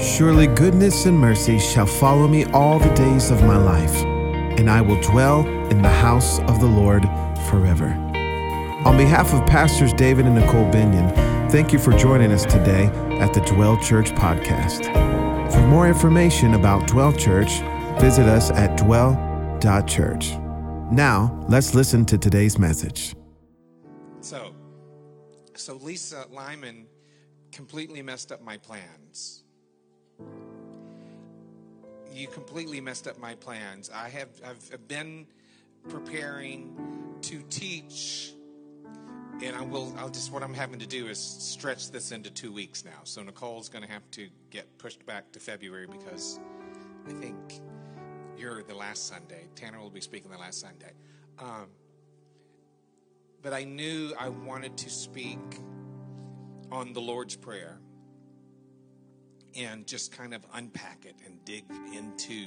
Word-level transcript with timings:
Surely 0.00 0.46
goodness 0.46 1.06
and 1.06 1.18
mercy 1.18 1.58
shall 1.58 1.86
follow 1.86 2.28
me 2.28 2.44
all 2.46 2.78
the 2.78 2.94
days 2.94 3.32
of 3.32 3.42
my 3.42 3.56
life, 3.56 3.96
and 4.56 4.70
I 4.70 4.80
will 4.80 5.00
dwell 5.00 5.44
in 5.70 5.82
the 5.82 5.88
house 5.88 6.38
of 6.42 6.60
the 6.60 6.66
Lord 6.66 7.02
forever. 7.50 7.88
On 8.86 8.96
behalf 8.96 9.34
of 9.34 9.44
Pastors 9.44 9.92
David 9.92 10.26
and 10.26 10.36
Nicole 10.36 10.70
Binion, 10.70 11.12
thank 11.50 11.72
you 11.72 11.80
for 11.80 11.92
joining 11.92 12.30
us 12.30 12.44
today 12.44 12.86
at 13.18 13.34
the 13.34 13.40
Dwell 13.40 13.76
Church 13.82 14.12
podcast. 14.12 14.84
For 15.52 15.66
more 15.66 15.88
information 15.88 16.54
about 16.54 16.86
Dwell 16.86 17.12
Church, 17.12 17.58
visit 18.00 18.26
us 18.26 18.52
at 18.52 18.78
dwell.church. 18.78 20.36
Now, 20.92 21.44
let's 21.48 21.74
listen 21.74 22.04
to 22.04 22.16
today's 22.16 22.56
message. 22.56 23.16
So, 24.20 24.54
so 25.56 25.74
Lisa 25.74 26.26
Lyman 26.30 26.86
completely 27.50 28.00
messed 28.00 28.30
up 28.30 28.40
my 28.40 28.58
plans. 28.58 29.42
You 32.12 32.26
completely 32.28 32.80
messed 32.80 33.06
up 33.06 33.18
my 33.18 33.34
plans. 33.34 33.90
I 33.94 34.08
have 34.08 34.28
I've 34.44 34.88
been 34.88 35.26
preparing 35.88 36.74
to 37.22 37.42
teach 37.50 38.32
and 39.42 39.54
I 39.54 39.62
will 39.62 39.94
I'll 39.98 40.08
just 40.08 40.32
what 40.32 40.42
I'm 40.42 40.54
having 40.54 40.80
to 40.80 40.86
do 40.86 41.06
is 41.06 41.18
stretch 41.18 41.90
this 41.90 42.10
into 42.10 42.30
2 42.30 42.52
weeks 42.52 42.84
now. 42.84 43.00
So 43.04 43.22
Nicole's 43.22 43.68
going 43.68 43.84
to 43.84 43.90
have 43.90 44.08
to 44.12 44.28
get 44.50 44.78
pushed 44.78 45.06
back 45.06 45.30
to 45.32 45.40
February 45.40 45.86
because 45.86 46.40
I 47.06 47.12
think 47.12 47.36
you're 48.36 48.62
the 48.62 48.74
last 48.74 49.06
Sunday. 49.06 49.48
Tanner 49.54 49.80
will 49.80 49.90
be 49.90 50.00
speaking 50.00 50.30
the 50.30 50.38
last 50.38 50.60
Sunday. 50.60 50.92
Um, 51.38 51.68
but 53.42 53.52
I 53.52 53.64
knew 53.64 54.12
I 54.18 54.28
wanted 54.28 54.76
to 54.78 54.90
speak 54.90 55.38
on 56.70 56.92
the 56.92 57.00
Lord's 57.00 57.36
Prayer 57.36 57.78
and 59.56 59.86
just 59.86 60.12
kind 60.12 60.34
of 60.34 60.44
unpack 60.54 61.04
it 61.04 61.14
and 61.24 61.44
dig 61.44 61.64
into 61.94 62.46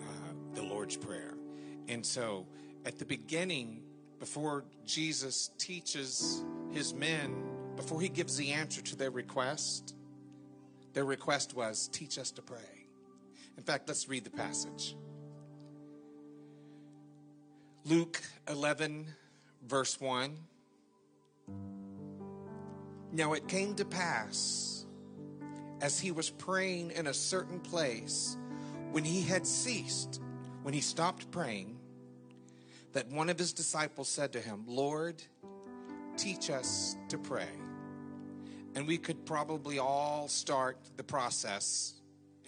uh, 0.00 0.32
the 0.54 0.62
Lord's 0.62 0.96
Prayer. 0.96 1.34
And 1.88 2.04
so 2.04 2.46
at 2.84 2.98
the 2.98 3.04
beginning, 3.04 3.82
before 4.18 4.64
Jesus 4.86 5.50
teaches 5.58 6.44
his 6.70 6.94
men, 6.94 7.44
before 7.76 8.00
he 8.00 8.08
gives 8.08 8.36
the 8.36 8.52
answer 8.52 8.80
to 8.82 8.96
their 8.96 9.10
request, 9.10 9.94
their 10.92 11.04
request 11.04 11.54
was, 11.54 11.88
Teach 11.92 12.18
us 12.18 12.30
to 12.32 12.42
pray. 12.42 12.58
In 13.56 13.62
fact, 13.62 13.88
let's 13.88 14.08
read 14.08 14.24
the 14.24 14.30
passage. 14.30 14.96
Luke 17.84 18.22
11, 18.48 19.06
verse 19.66 20.00
1. 20.00 20.36
Now 23.12 23.34
it 23.34 23.46
came 23.46 23.74
to 23.74 23.84
pass, 23.84 24.73
as 25.84 26.00
he 26.00 26.10
was 26.10 26.30
praying 26.30 26.92
in 26.92 27.06
a 27.06 27.12
certain 27.12 27.60
place, 27.60 28.38
when 28.92 29.04
he 29.04 29.20
had 29.20 29.46
ceased, 29.46 30.18
when 30.62 30.72
he 30.72 30.80
stopped 30.80 31.30
praying, 31.30 31.78
that 32.94 33.06
one 33.08 33.28
of 33.28 33.38
his 33.38 33.52
disciples 33.52 34.08
said 34.08 34.32
to 34.32 34.40
him, 34.40 34.64
Lord, 34.66 35.22
teach 36.16 36.48
us 36.48 36.96
to 37.10 37.18
pray. 37.18 37.50
And 38.74 38.86
we 38.86 38.96
could 38.96 39.26
probably 39.26 39.78
all 39.78 40.26
start 40.26 40.78
the 40.96 41.04
process 41.04 41.92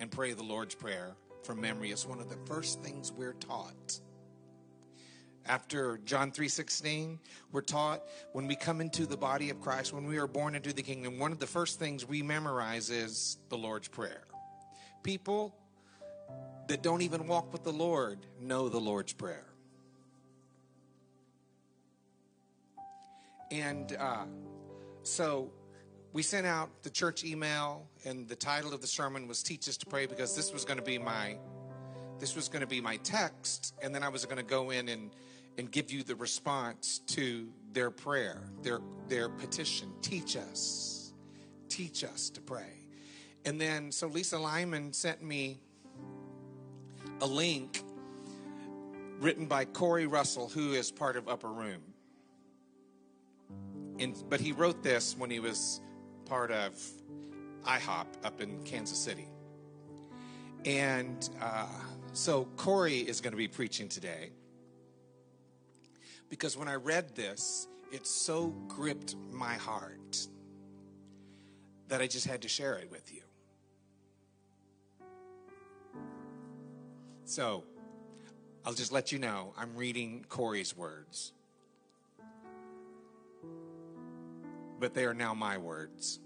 and 0.01 0.11
pray 0.11 0.33
the 0.33 0.43
Lord's 0.43 0.75
Prayer 0.75 1.15
from 1.43 1.61
memory. 1.61 1.91
It's 1.91 2.07
one 2.07 2.21
of 2.21 2.31
the 2.31 2.39
first 2.47 2.83
things 2.83 3.13
we're 3.13 3.35
taught 3.35 4.01
after 5.49 5.99
John 5.99 6.33
3:16, 6.33 7.19
we're 7.53 7.61
taught 7.61 8.03
when 8.33 8.47
we 8.47 8.57
come 8.57 8.81
into 8.81 9.07
the 9.07 9.17
body 9.17 9.51
of 9.51 9.61
Christ, 9.61 9.93
when 9.93 10.07
we 10.07 10.19
are 10.19 10.27
born 10.27 10.55
into 10.55 10.73
the 10.73 10.83
kingdom, 10.83 11.19
one 11.19 11.33
of 11.33 11.39
the 11.39 11.47
first 11.47 11.79
things 11.79 12.07
we 12.07 12.23
memorize 12.23 12.91
is 12.91 13.39
the 13.49 13.59
Lord's 13.59 13.89
prayer. 13.89 14.25
People 15.03 15.55
that 16.69 16.83
don't 16.83 17.03
even 17.03 17.27
walk 17.27 17.53
with 17.53 17.63
the 17.63 17.73
Lord 17.73 18.19
know 18.41 18.69
the 18.69 18.81
Lord's 18.81 19.13
prayer. 19.13 19.47
And 23.51 23.97
uh, 23.97 24.25
so 25.03 25.53
we 26.13 26.23
sent 26.23 26.47
out 26.47 26.83
the 26.83 26.91
church 26.91 27.25
email, 27.25 27.87
and 28.05 28.29
the 28.29 28.35
title 28.35 28.75
of 28.75 28.81
the 28.81 28.87
sermon 28.87 29.29
was 29.29 29.43
"Teach 29.43 29.69
Us 29.69 29.77
to 29.79 29.87
Pray" 29.87 30.07
because 30.07 30.35
this 30.35 30.53
was 30.53 30.65
going 30.65 30.79
to 30.79 30.85
be 30.85 30.99
my 30.99 31.39
this 32.19 32.35
was 32.35 32.49
going 32.49 32.63
to 32.63 32.67
be 32.67 32.81
my 32.81 32.97
text, 32.99 33.75
and 33.83 33.95
then 33.95 34.03
I 34.03 34.09
was 34.09 34.25
going 34.25 34.39
to 34.39 34.43
go 34.43 34.71
in 34.71 34.89
and 34.89 35.11
and 35.59 35.71
give 35.71 35.91
you 35.91 36.03
the 36.03 36.15
response 36.15 37.01
to 37.07 37.49
their 37.73 37.91
prayer, 37.91 38.43
their, 38.63 38.81
their 39.09 39.29
petition. 39.29 39.93
Teach 40.03 40.37
us. 40.37 41.13
Teach 41.69 42.05
us 42.05 42.31
to 42.31 42.41
pray. 42.41 42.73
And 43.45 43.61
then, 43.61 43.93
so 43.93 44.07
Lisa 44.07 44.39
Lyman 44.39 44.93
sent 44.93 45.23
me 45.23 45.61
a 47.21 47.27
link 47.27 47.83
written 49.21 49.47
by 49.47 49.65
Corey 49.65 50.07
Russell, 50.07 50.49
who 50.49 50.73
is 50.73 50.91
part 50.91 51.17
of 51.17 51.29
Upper 51.29 51.49
Room. 51.49 51.81
And, 53.99 54.23
but 54.29 54.41
he 54.41 54.53
wrote 54.53 54.83
this 54.83 55.17
when 55.17 55.31
he 55.31 55.41
was 55.41 55.81
part 56.27 56.51
of 56.51 56.79
IHOP 57.65 58.07
up 58.25 58.41
in 58.41 58.63
Kansas 58.65 58.99
City. 58.99 59.29
And 60.65 61.29
uh, 61.41 61.67
so 62.13 62.47
Corey 62.57 62.99
is 62.99 63.21
going 63.21 63.33
to 63.33 63.39
be 63.39 63.49
preaching 63.49 63.89
today 63.89 64.33
because 66.29 66.57
when 66.57 66.69
I 66.69 66.75
read 66.75 67.15
this, 67.15 67.69
it 67.93 68.07
so 68.07 68.49
gripped 68.69 69.15
my 69.31 69.55
heart 69.55 70.27
that 71.89 72.01
I 72.01 72.07
just 72.07 72.27
had 72.27 72.43
to 72.43 72.49
share 72.49 72.75
it 72.75 72.91
with 72.91 73.13
you. 73.13 73.23
So, 77.25 77.65
I'll 78.65 78.73
just 78.73 78.93
let 78.93 79.13
you 79.13 79.19
know 79.19 79.53
I'm 79.57 79.77
reading 79.77 80.25
Corey's 80.29 80.77
words. 80.77 81.33
But 84.79 84.95
they 84.95 85.05
are 85.05 85.15
now 85.15 85.35
my 85.35 85.59
words. 85.59 86.21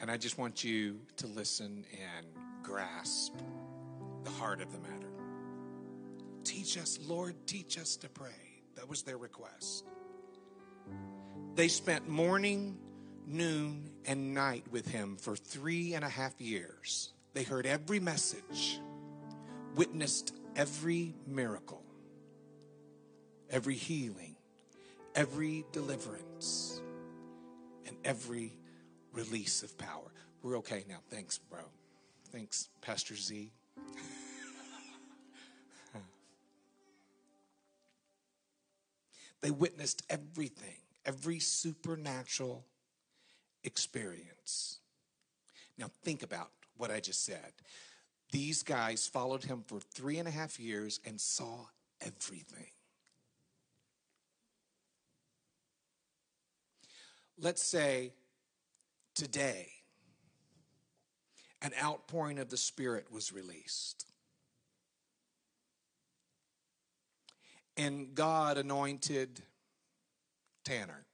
And 0.00 0.10
I 0.10 0.16
just 0.16 0.36
want 0.36 0.64
you 0.64 1.00
to 1.16 1.26
listen 1.26 1.84
and 1.92 2.26
grasp 2.62 3.34
the 4.24 4.30
heart 4.30 4.60
of 4.60 4.72
the 4.72 4.78
matter. 4.78 5.10
Teach 6.44 6.76
us, 6.76 6.98
Lord, 7.06 7.34
teach 7.46 7.78
us 7.78 7.96
to 7.96 8.08
pray. 8.08 8.41
That 8.82 8.88
was 8.88 9.02
their 9.02 9.16
request. 9.16 9.84
They 11.54 11.68
spent 11.68 12.08
morning, 12.08 12.78
noon, 13.28 13.92
and 14.06 14.34
night 14.34 14.64
with 14.72 14.88
him 14.88 15.16
for 15.18 15.36
three 15.36 15.94
and 15.94 16.04
a 16.04 16.08
half 16.08 16.40
years. 16.40 17.12
They 17.32 17.44
heard 17.44 17.64
every 17.64 18.00
message, 18.00 18.80
witnessed 19.76 20.34
every 20.56 21.14
miracle, 21.28 21.84
every 23.48 23.76
healing, 23.76 24.34
every 25.14 25.64
deliverance, 25.70 26.82
and 27.86 27.96
every 28.04 28.58
release 29.12 29.62
of 29.62 29.78
power. 29.78 30.12
We're 30.42 30.58
okay 30.58 30.82
now. 30.88 30.98
Thanks, 31.08 31.38
bro. 31.38 31.60
Thanks, 32.32 32.68
Pastor 32.80 33.14
Z. 33.14 33.52
They 39.42 39.50
witnessed 39.50 40.02
everything, 40.08 40.76
every 41.04 41.40
supernatural 41.40 42.64
experience. 43.64 44.78
Now, 45.76 45.90
think 46.04 46.22
about 46.22 46.50
what 46.76 46.90
I 46.90 47.00
just 47.00 47.24
said. 47.24 47.52
These 48.30 48.62
guys 48.62 49.06
followed 49.06 49.44
him 49.44 49.64
for 49.66 49.80
three 49.80 50.18
and 50.18 50.28
a 50.28 50.30
half 50.30 50.58
years 50.58 51.00
and 51.04 51.20
saw 51.20 51.66
everything. 52.00 52.70
Let's 57.38 57.62
say 57.62 58.12
today 59.14 59.68
an 61.60 61.72
outpouring 61.82 62.38
of 62.38 62.48
the 62.48 62.56
Spirit 62.56 63.12
was 63.12 63.32
released. 63.32 64.06
And 67.76 68.14
God 68.14 68.58
anointed 68.58 69.40
Tanner 70.64 71.04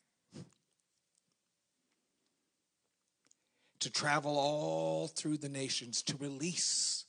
to 3.81 3.91
travel 3.91 4.39
all 4.39 5.09
through 5.09 5.39
the 5.39 5.49
nations 5.49 6.03
to 6.03 6.17
release 6.17 7.05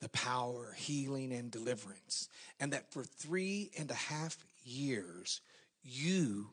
the 0.00 0.08
power, 0.10 0.74
healing, 0.76 1.32
and 1.32 1.50
deliverance. 1.50 2.28
And 2.60 2.72
that 2.72 2.92
for 2.92 3.04
three 3.04 3.70
and 3.78 3.90
a 3.90 3.94
half 3.94 4.36
years, 4.64 5.40
you 5.82 6.48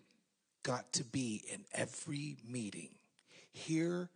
got 0.64 0.94
to 0.94 1.04
be 1.04 1.44
in 1.52 1.66
every 1.74 2.38
meeting, 2.48 2.90
hear 3.52 4.10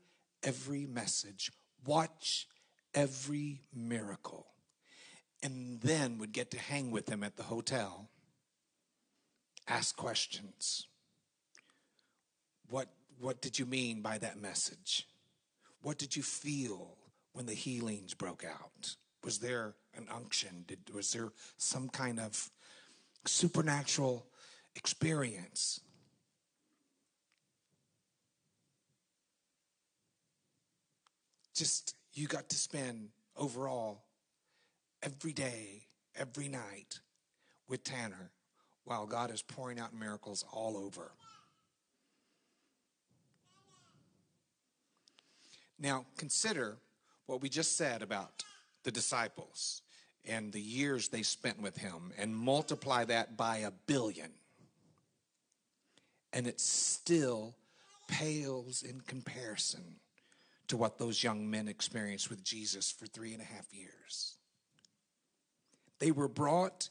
every 0.44 0.86
message, 0.86 1.52
watch 1.86 2.48
every 2.94 3.62
miracle, 3.74 4.48
and 5.44 5.82
then 5.82 6.18
would 6.18 6.32
get 6.32 6.52
to 6.52 6.58
hang 6.58 6.90
with 6.90 7.10
him 7.10 7.24
at 7.24 7.36
the 7.36 7.44
hotel 7.44 8.10
ask 9.68 9.96
questions. 9.96 10.88
What, 12.70 12.88
what 13.20 13.42
did 13.42 13.60
you 13.60 13.66
mean 13.66 14.02
by 14.02 14.18
that 14.18 14.42
message? 14.42 15.08
What 15.82 15.98
did 15.98 16.16
you 16.16 16.24
feel 16.24 16.98
when 17.34 17.46
the 17.46 17.54
healings 17.54 18.14
broke 18.14 18.44
out? 18.46 18.96
Was 19.24 19.40
there 19.40 19.76
an 19.96 20.08
unction? 20.14 20.66
Did, 20.68 20.80
was 20.94 21.12
there 21.14 21.32
some 21.58 21.90
kind 21.90 22.20
of 22.20 22.50
supernatural 23.26 24.26
experience? 24.76 25.80
Just 31.56 31.96
you 32.14 32.28
got 32.28 32.50
to 32.50 32.56
spend 32.56 33.10
overall 33.38 34.04
every 35.04 35.34
day, 35.34 35.84
every 36.16 36.48
night 36.48 37.00
with 37.68 37.84
Tanner 37.84 38.32
while 38.86 39.06
God 39.06 39.32
is 39.32 39.42
pouring 39.42 39.80
out 39.80 39.94
miracles 39.94 40.44
all 40.52 40.78
over. 40.78 41.12
Now, 45.80 46.06
consider 46.18 46.78
what 47.26 47.42
we 47.42 47.50
just 47.50 47.78
said 47.78 48.02
about 48.02 48.44
the 48.84 48.92
disciples 48.92 49.82
and 50.26 50.52
the 50.52 50.62
years 50.62 51.10
they 51.10 51.24
spent 51.24 51.62
with 51.62 51.78
him 51.78 52.12
and 52.18 52.36
multiply 52.36 53.04
that 53.06 53.36
by 53.36 53.58
a 53.58 53.72
billion. 53.72 54.32
And 56.32 56.48
it 56.48 56.60
still 56.60 57.56
pales 58.08 58.84
in 58.84 59.02
comparison 59.02 59.96
to 60.68 60.78
what 60.78 60.98
those 60.98 61.24
young 61.24 61.50
men 61.50 61.68
experienced 61.68 62.30
with 62.30 62.44
Jesus 62.44 62.92
for 62.92 63.06
three 63.06 63.34
and 63.34 63.42
a 63.42 63.46
half 63.46 63.74
years. 63.74 64.38
They 66.00 66.12
were 66.12 66.28
brought 66.28 66.90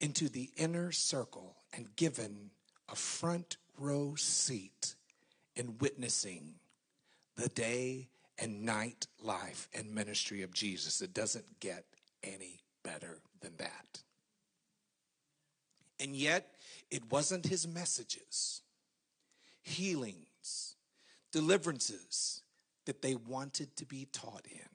into 0.00 0.28
the 0.28 0.50
inner 0.56 0.92
circle 0.92 1.56
and 1.72 1.94
given 1.96 2.50
a 2.88 2.94
front 2.94 3.56
row 3.78 4.14
seat 4.16 4.94
in 5.56 5.78
witnessing 5.78 6.54
the 7.36 7.48
day 7.48 8.08
and 8.38 8.64
night 8.64 9.06
life 9.22 9.68
and 9.74 9.94
ministry 9.94 10.42
of 10.42 10.52
Jesus. 10.52 11.00
It 11.00 11.14
doesn't 11.14 11.60
get 11.60 11.84
any 12.22 12.60
better 12.82 13.20
than 13.40 13.56
that. 13.58 14.02
And 16.00 16.16
yet, 16.16 16.54
it 16.90 17.10
wasn't 17.10 17.46
his 17.46 17.66
messages, 17.66 18.62
healings, 19.62 20.76
deliverances 21.32 22.42
that 22.84 23.00
they 23.00 23.14
wanted 23.14 23.76
to 23.76 23.86
be 23.86 24.06
taught 24.12 24.46
in. 24.50 24.73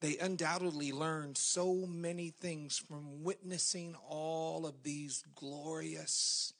They 0.00 0.16
undoubtedly 0.16 0.92
learned 0.92 1.36
so 1.36 1.74
many 1.86 2.30
things 2.30 2.78
from 2.78 3.22
witnessing 3.22 3.94
all 4.08 4.66
of 4.66 4.82
these 4.82 5.22
glorious 5.34 6.54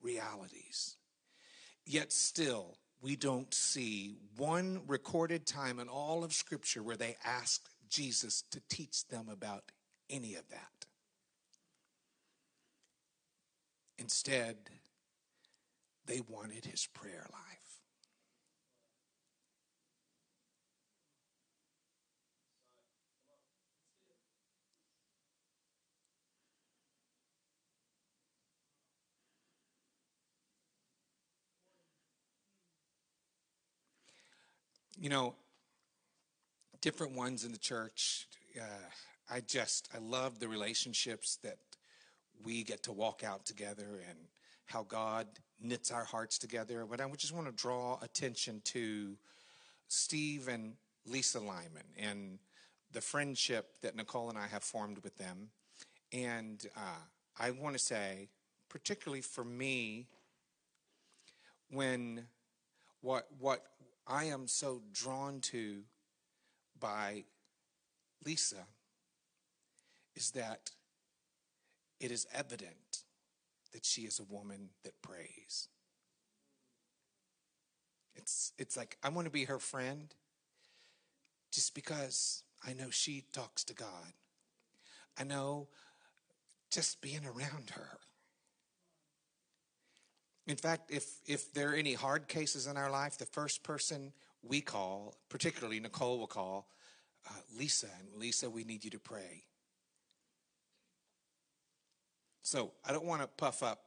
realities. 0.00 0.96
Yet 1.84 2.10
still, 2.12 2.78
we 3.02 3.14
don't 3.14 3.52
see 3.52 4.16
one 4.36 4.80
recorded 4.86 5.46
time 5.46 5.78
in 5.78 5.88
all 5.88 6.24
of 6.24 6.32
Scripture 6.32 6.82
where 6.82 6.96
they 6.96 7.16
asked 7.22 7.68
Jesus 7.90 8.42
to 8.50 8.60
teach 8.68 9.06
them 9.08 9.28
about 9.28 9.70
any 10.08 10.34
of 10.34 10.48
that. 10.48 10.86
Instead, 13.98 14.56
they 16.06 16.20
wanted 16.28 16.64
his 16.64 16.86
prayer 16.86 17.26
life. 17.30 17.65
You 34.98 35.08
know, 35.08 35.34
different 36.80 37.14
ones 37.14 37.44
in 37.44 37.52
the 37.52 37.58
church. 37.58 38.26
Uh, 38.58 38.64
I 39.30 39.40
just, 39.40 39.88
I 39.94 39.98
love 39.98 40.38
the 40.38 40.48
relationships 40.48 41.38
that 41.42 41.58
we 42.44 42.62
get 42.62 42.82
to 42.84 42.92
walk 42.92 43.22
out 43.24 43.44
together 43.44 44.02
and 44.08 44.18
how 44.66 44.84
God 44.84 45.26
knits 45.60 45.90
our 45.90 46.04
hearts 46.04 46.38
together. 46.38 46.84
But 46.88 47.00
I 47.00 47.10
just 47.16 47.34
want 47.34 47.46
to 47.46 47.52
draw 47.52 47.98
attention 48.02 48.60
to 48.66 49.16
Steve 49.88 50.48
and 50.48 50.74
Lisa 51.06 51.40
Lyman 51.40 51.86
and 51.98 52.38
the 52.92 53.00
friendship 53.00 53.80
that 53.82 53.96
Nicole 53.96 54.28
and 54.28 54.38
I 54.38 54.46
have 54.46 54.64
formed 54.64 54.98
with 55.02 55.16
them. 55.18 55.48
And 56.12 56.64
uh, 56.76 57.04
I 57.38 57.50
want 57.50 57.74
to 57.74 57.78
say, 57.78 58.28
particularly 58.68 59.22
for 59.22 59.44
me, 59.44 60.06
when 61.70 62.26
what 63.00 63.26
what 63.38 63.64
I 64.06 64.24
am 64.24 64.46
so 64.46 64.82
drawn 64.92 65.40
to 65.42 65.82
by 66.78 67.24
Lisa 68.24 68.66
is 70.14 70.30
that 70.32 70.70
it 71.98 72.10
is 72.10 72.26
evident 72.32 73.02
that 73.72 73.84
she 73.84 74.02
is 74.02 74.20
a 74.20 74.24
woman 74.24 74.70
that 74.84 75.00
prays. 75.02 75.68
It's, 78.14 78.52
it's 78.58 78.76
like 78.76 78.96
I 79.02 79.08
want 79.08 79.26
to 79.26 79.30
be 79.30 79.44
her 79.44 79.58
friend 79.58 80.14
just 81.52 81.74
because 81.74 82.42
I 82.66 82.72
know 82.74 82.90
she 82.90 83.24
talks 83.32 83.64
to 83.64 83.74
God. 83.74 84.12
I 85.18 85.24
know 85.24 85.68
just 86.70 87.00
being 87.00 87.24
around 87.24 87.70
her 87.74 87.98
in 90.46 90.56
fact, 90.56 90.90
if, 90.90 91.04
if 91.26 91.52
there 91.52 91.72
are 91.72 91.74
any 91.74 91.94
hard 91.94 92.28
cases 92.28 92.66
in 92.66 92.76
our 92.76 92.90
life, 92.90 93.18
the 93.18 93.26
first 93.26 93.62
person 93.62 94.12
we 94.42 94.60
call, 94.60 95.14
particularly 95.28 95.80
Nicole 95.80 96.18
will 96.18 96.26
call, 96.26 96.68
uh, 97.28 97.32
Lisa. 97.58 97.88
And 97.98 98.20
Lisa, 98.20 98.48
we 98.48 98.62
need 98.62 98.84
you 98.84 98.90
to 98.90 99.00
pray. 99.00 99.42
So 102.42 102.70
I 102.84 102.92
don't 102.92 103.06
want 103.06 103.22
to 103.22 103.26
puff 103.26 103.64
up 103.64 103.80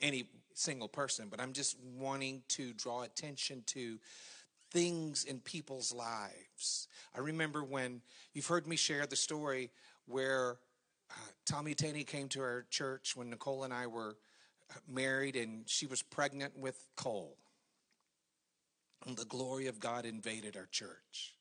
any 0.00 0.28
single 0.54 0.88
person, 0.88 1.26
but 1.28 1.40
I'm 1.40 1.52
just 1.52 1.76
wanting 1.98 2.42
to 2.50 2.72
draw 2.74 3.02
attention 3.02 3.64
to 3.66 3.98
things 4.70 5.24
in 5.24 5.40
people's 5.40 5.92
lives. 5.92 6.86
I 7.16 7.20
remember 7.20 7.64
when 7.64 8.00
you've 8.32 8.46
heard 8.46 8.66
me 8.68 8.76
share 8.76 9.06
the 9.06 9.16
story 9.16 9.70
where 10.06 10.58
uh, 11.10 11.14
Tommy 11.44 11.74
Tenney 11.74 12.04
came 12.04 12.28
to 12.28 12.40
our 12.40 12.64
church 12.70 13.16
when 13.16 13.30
Nicole 13.30 13.64
and 13.64 13.74
I 13.74 13.88
were 13.88 14.16
married 14.88 15.36
and 15.36 15.68
she 15.68 15.86
was 15.86 16.02
pregnant 16.02 16.58
with 16.58 16.88
Cole. 16.96 17.36
And 19.06 19.16
the 19.16 19.24
glory 19.24 19.66
of 19.66 19.80
God 19.80 20.04
invaded 20.04 20.56
our 20.56 20.68
church. 20.70 21.34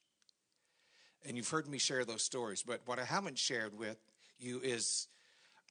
And 1.25 1.37
you've 1.37 1.49
heard 1.49 1.67
me 1.67 1.77
share 1.77 2.03
those 2.03 2.23
stories, 2.23 2.63
but 2.63 2.81
what 2.85 2.97
I 2.97 3.05
haven't 3.05 3.37
shared 3.37 3.77
with 3.77 3.97
you 4.39 4.59
is 4.63 5.07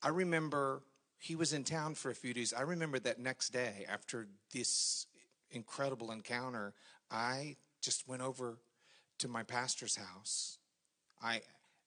I 0.02 0.08
remember 0.08 0.82
he 1.18 1.34
was 1.34 1.52
in 1.52 1.64
town 1.64 1.94
for 1.94 2.10
a 2.10 2.14
few 2.14 2.32
days. 2.32 2.54
I 2.54 2.62
remember 2.62 2.98
that 3.00 3.18
next 3.18 3.50
day 3.50 3.84
after 3.90 4.28
this 4.52 5.06
incredible 5.50 6.12
encounter, 6.12 6.72
I 7.10 7.56
just 7.82 8.08
went 8.08 8.22
over 8.22 8.58
to 9.18 9.28
my 9.28 9.42
pastor's 9.42 9.96
house. 9.96 10.58
I 11.22 11.42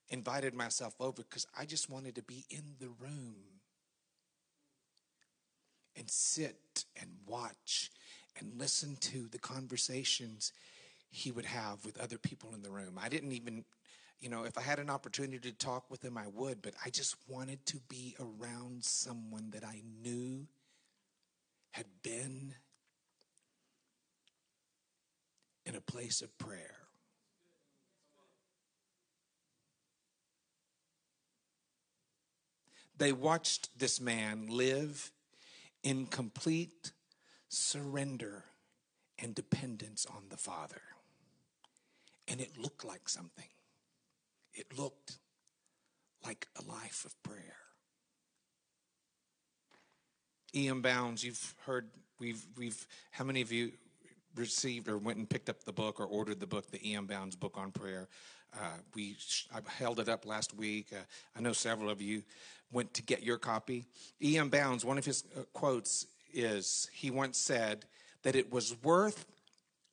invited 0.09 0.53
myself 0.53 0.93
over 0.99 1.23
because 1.23 1.47
I 1.57 1.65
just 1.65 1.89
wanted 1.89 2.15
to 2.15 2.23
be 2.23 2.45
in 2.49 2.75
the 2.79 2.89
room 2.89 3.35
and 6.03 6.11
sit 6.11 6.83
and 6.99 7.09
watch 7.25 7.89
and 8.37 8.51
listen 8.57 8.97
to 8.99 9.29
the 9.29 9.39
conversations 9.39 10.51
he 11.09 11.31
would 11.31 11.45
have 11.45 11.85
with 11.85 11.97
other 11.97 12.17
people 12.17 12.53
in 12.53 12.61
the 12.61 12.69
room. 12.69 12.99
I 13.01 13.07
didn't 13.07 13.31
even, 13.31 13.63
you 14.19 14.27
know, 14.27 14.43
if 14.43 14.57
I 14.57 14.61
had 14.61 14.79
an 14.79 14.89
opportunity 14.89 15.39
to 15.49 15.57
talk 15.57 15.89
with 15.89 16.03
him, 16.03 16.17
I 16.17 16.27
would, 16.27 16.61
but 16.61 16.73
I 16.85 16.89
just 16.89 17.15
wanted 17.29 17.65
to 17.67 17.77
be 17.87 18.17
around 18.19 18.83
someone 18.83 19.51
that 19.51 19.63
I 19.63 19.81
knew 20.01 20.45
had 21.71 21.85
been 22.03 22.53
in 25.65 25.75
a 25.75 25.81
place 25.81 26.21
of 26.21 26.37
prayer. 26.37 26.75
They 32.97 33.13
watched 33.13 33.79
this 33.79 34.01
man 34.01 34.47
live 34.49 35.13
in 35.83 36.07
complete 36.07 36.91
surrender 37.49 38.45
and 39.19 39.35
dependence 39.35 40.05
on 40.05 40.23
the 40.29 40.37
Father. 40.37 40.81
And 42.27 42.39
it 42.39 42.57
looked 42.57 42.85
like 42.85 43.09
something. 43.09 43.49
It 44.53 44.77
looked 44.77 45.17
like 46.25 46.47
a 46.57 46.63
life 46.63 47.05
of 47.05 47.21
prayer. 47.23 47.57
E.M. 50.55 50.81
Bounds, 50.81 51.23
you've 51.23 51.55
heard, 51.65 51.89
we've, 52.19 52.45
we've, 52.55 52.87
how 53.11 53.23
many 53.23 53.41
of 53.41 53.51
you 53.51 53.71
received 54.35 54.87
or 54.87 54.97
went 54.97 55.17
and 55.17 55.29
picked 55.29 55.49
up 55.49 55.63
the 55.63 55.73
book 55.73 55.99
or 55.99 56.05
ordered 56.05 56.39
the 56.39 56.47
book, 56.47 56.71
the 56.71 56.89
E.M. 56.89 57.07
Bounds 57.07 57.35
book 57.35 57.57
on 57.57 57.71
prayer? 57.71 58.07
Uh, 58.55 58.77
we 58.95 59.15
I 59.53 59.59
held 59.67 59.99
it 59.99 60.09
up 60.09 60.25
last 60.25 60.55
week. 60.55 60.87
Uh, 60.91 61.01
I 61.35 61.41
know 61.41 61.53
several 61.53 61.89
of 61.89 62.01
you 62.01 62.23
went 62.71 62.93
to 62.95 63.03
get 63.03 63.23
your 63.23 63.37
copy. 63.37 63.85
E.M. 64.21 64.49
Bounds, 64.49 64.83
one 64.83 64.97
of 64.97 65.05
his 65.05 65.23
uh, 65.37 65.41
quotes 65.53 66.07
is 66.33 66.89
he 66.91 67.11
once 67.11 67.37
said 67.37 67.85
that 68.23 68.35
it 68.35 68.51
was 68.51 68.75
worth 68.83 69.25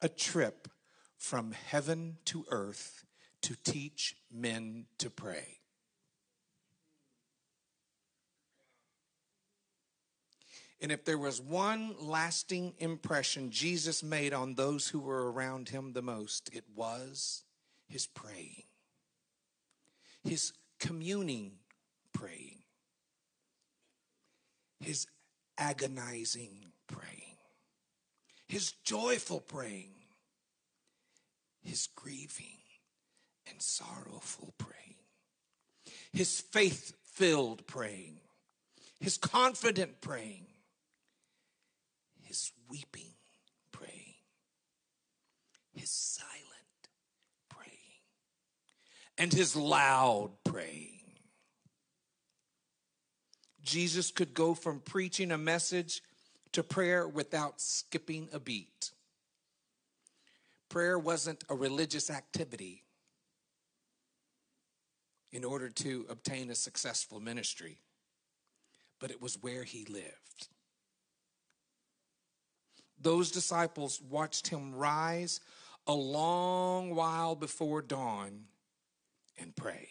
a 0.02 0.08
trip 0.08 0.68
from 1.16 1.52
heaven 1.52 2.16
to 2.24 2.44
earth 2.50 3.04
to 3.42 3.54
teach 3.62 4.16
men 4.32 4.86
to 4.98 5.10
pray. 5.10 5.60
And 10.82 10.90
if 10.90 11.04
there 11.04 11.18
was 11.18 11.42
one 11.42 11.94
lasting 12.00 12.72
impression 12.78 13.50
Jesus 13.50 14.02
made 14.02 14.32
on 14.32 14.54
those 14.54 14.88
who 14.88 15.00
were 15.00 15.30
around 15.30 15.68
him 15.68 15.92
the 15.92 16.00
most, 16.00 16.48
it 16.54 16.64
was 16.74 17.42
his 17.90 18.06
praying, 18.06 18.62
his 20.22 20.52
communing 20.78 21.52
praying, 22.12 22.62
his 24.78 25.06
agonizing 25.58 26.72
praying, 26.86 27.36
his 28.48 28.72
joyful 28.84 29.40
praying, 29.40 29.92
his 31.62 31.88
grieving 31.94 32.60
and 33.48 33.60
sorrowful 33.60 34.54
praying, 34.56 34.96
his 36.12 36.40
faith 36.40 36.94
filled 37.04 37.66
praying, 37.66 38.20
his 39.00 39.18
confident 39.18 40.00
praying, 40.00 40.46
his 42.22 42.52
weeping 42.68 43.12
praying, 43.72 44.14
his 45.74 45.90
silent 45.90 46.40
praying, 47.48 47.70
and 49.20 49.34
his 49.34 49.54
loud 49.54 50.30
praying. 50.44 51.02
Jesus 53.62 54.10
could 54.10 54.32
go 54.32 54.54
from 54.54 54.80
preaching 54.80 55.30
a 55.30 55.36
message 55.36 56.02
to 56.52 56.62
prayer 56.62 57.06
without 57.06 57.60
skipping 57.60 58.30
a 58.32 58.40
beat. 58.40 58.92
Prayer 60.70 60.98
wasn't 60.98 61.44
a 61.50 61.54
religious 61.54 62.08
activity 62.08 62.82
in 65.32 65.44
order 65.44 65.68
to 65.68 66.06
obtain 66.08 66.48
a 66.48 66.54
successful 66.54 67.20
ministry, 67.20 67.76
but 69.00 69.10
it 69.10 69.20
was 69.20 69.36
where 69.42 69.64
he 69.64 69.84
lived. 69.84 70.48
Those 72.98 73.30
disciples 73.30 74.00
watched 74.00 74.48
him 74.48 74.74
rise 74.74 75.40
a 75.86 75.92
long 75.92 76.94
while 76.94 77.34
before 77.34 77.82
dawn 77.82 78.46
and 79.40 79.54
pray. 79.56 79.88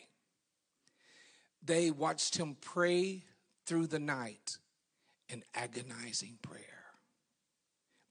They 1.63 1.91
watched 1.91 2.37
him 2.37 2.55
pray 2.59 3.23
through 3.65 3.87
the 3.87 3.99
night 3.99 4.57
in 5.27 5.43
agonizing 5.53 6.37
prayer. 6.41 6.63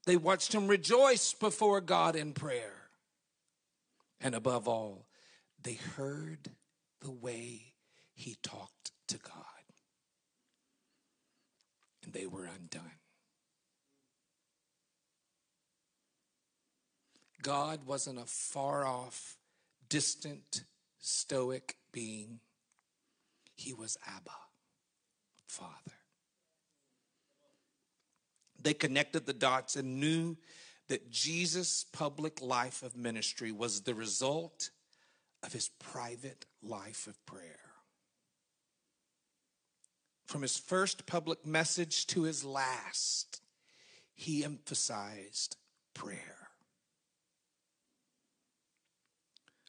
They 0.05 0.17
watched 0.17 0.53
him 0.53 0.67
rejoice 0.67 1.33
before 1.33 1.81
God 1.81 2.15
in 2.15 2.33
prayer. 2.33 2.89
And 4.21 4.35
above 4.35 4.67
all, 4.67 5.07
they 5.61 5.73
heard 5.73 6.49
the 7.01 7.11
way 7.11 7.73
he 8.13 8.37
talked 8.41 8.91
to 9.07 9.17
God. 9.17 9.43
And 12.03 12.13
they 12.13 12.25
were 12.25 12.45
undone. 12.45 12.99
God 17.41 17.85
wasn't 17.85 18.19
a 18.19 18.25
far 18.25 18.85
off, 18.85 19.37
distant, 19.87 20.63
stoic 20.99 21.77
being. 21.91 22.39
He 23.55 23.73
was 23.73 23.97
Abba, 24.05 24.31
Father. 25.47 25.97
They 28.61 28.73
connected 28.73 29.25
the 29.25 29.33
dots 29.33 29.75
and 29.75 29.99
knew 29.99 30.37
that 30.87 31.11
Jesus' 31.11 31.85
public 31.93 32.41
life 32.41 32.83
of 32.83 32.97
ministry 32.97 33.51
was 33.51 33.81
the 33.81 33.93
result 33.93 34.69
of 35.43 35.53
his 35.53 35.69
private 35.79 36.45
life 36.61 37.07
of 37.07 37.25
prayer. 37.25 37.59
From 40.25 40.41
his 40.41 40.57
first 40.57 41.05
public 41.05 41.45
message 41.45 42.05
to 42.07 42.23
his 42.23 42.43
last, 42.43 43.41
he 44.13 44.43
emphasized 44.43 45.55
prayer. 45.93 46.49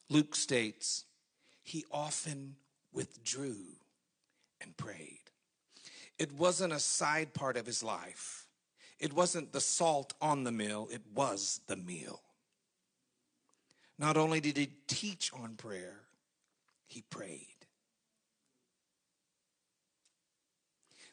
Luke 0.08 0.34
states 0.34 1.04
he 1.70 1.84
often 1.92 2.56
withdrew 2.92 3.64
and 4.60 4.76
prayed. 4.76 5.20
It 6.18 6.32
wasn't 6.32 6.72
a 6.72 6.80
side 6.80 7.32
part 7.32 7.56
of 7.56 7.64
his 7.64 7.82
life. 7.82 8.46
It 8.98 9.12
wasn't 9.12 9.52
the 9.52 9.60
salt 9.60 10.12
on 10.20 10.42
the 10.44 10.52
meal, 10.52 10.88
it 10.92 11.02
was 11.14 11.60
the 11.68 11.76
meal. 11.76 12.20
Not 13.98 14.16
only 14.16 14.40
did 14.40 14.56
he 14.56 14.70
teach 14.88 15.30
on 15.32 15.54
prayer, 15.54 16.00
he 16.88 17.02
prayed. 17.02 17.46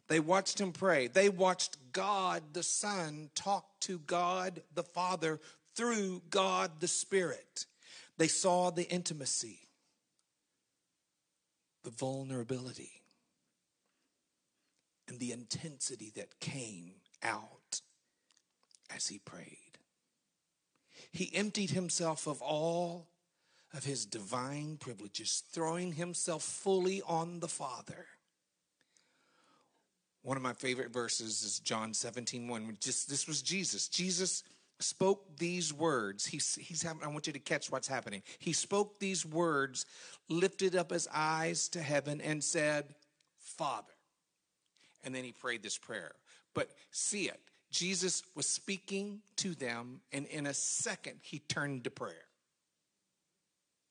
They 0.07 0.19
watched 0.19 0.59
him 0.59 0.71
pray. 0.71 1.07
They 1.07 1.29
watched 1.29 1.77
God 1.91 2.41
the 2.53 2.63
Son 2.63 3.29
talk 3.35 3.79
to 3.81 3.99
God 3.99 4.63
the 4.73 4.83
Father 4.83 5.39
through 5.75 6.23
God 6.29 6.79
the 6.79 6.87
Spirit. 6.87 7.65
They 8.17 8.27
saw 8.27 8.71
the 8.71 8.89
intimacy, 8.89 9.66
the 11.87 11.91
vulnerability, 11.91 13.01
and 15.07 15.21
the 15.21 15.31
intensity 15.31 16.11
that 16.17 16.37
came 16.41 16.95
out 17.23 17.79
as 18.93 19.07
he 19.07 19.19
prayed. 19.19 19.77
He 21.13 21.33
emptied 21.33 21.69
himself 21.69 22.27
of 22.27 22.41
all 22.41 23.07
of 23.73 23.85
his 23.85 24.05
divine 24.05 24.75
privileges, 24.75 25.43
throwing 25.49 25.93
himself 25.93 26.43
fully 26.43 27.01
on 27.07 27.39
the 27.39 27.47
Father. 27.47 28.07
One 30.23 30.35
of 30.35 30.43
my 30.43 30.51
favorite 30.51 30.91
verses 30.91 31.41
is 31.41 31.59
John 31.59 31.93
17, 31.93 32.49
1. 32.49 32.77
Just, 32.81 33.09
this 33.09 33.29
was 33.29 33.41
Jesus. 33.41 33.87
Jesus 33.87 34.43
spoke 34.79 35.37
these 35.37 35.73
words. 35.73 36.25
He's, 36.25 36.55
he's 36.55 36.83
having, 36.83 37.03
I 37.03 37.07
want 37.07 37.27
you 37.27 37.33
to 37.33 37.39
catch 37.39 37.71
what's 37.71 37.87
happening. 37.87 38.21
He 38.39 38.53
spoke 38.53 38.99
these 38.99 39.25
words, 39.25 39.85
lifted 40.29 40.75
up 40.75 40.91
his 40.91 41.07
eyes 41.13 41.67
to 41.69 41.81
heaven, 41.81 42.21
and 42.21 42.43
said, 42.43 42.95
Father. 43.39 43.93
And 45.03 45.15
then 45.15 45.23
he 45.23 45.31
prayed 45.31 45.63
this 45.63 45.77
prayer. 45.77 46.11
But 46.53 46.69
see 46.91 47.25
it. 47.25 47.39
Jesus 47.71 48.23
was 48.35 48.47
speaking 48.47 49.19
to 49.37 49.53
them, 49.53 50.01
and 50.13 50.25
in 50.27 50.45
a 50.45 50.53
second, 50.53 51.19
he 51.21 51.39
turned 51.39 51.83
to 51.83 51.91
prayer. 51.91 52.25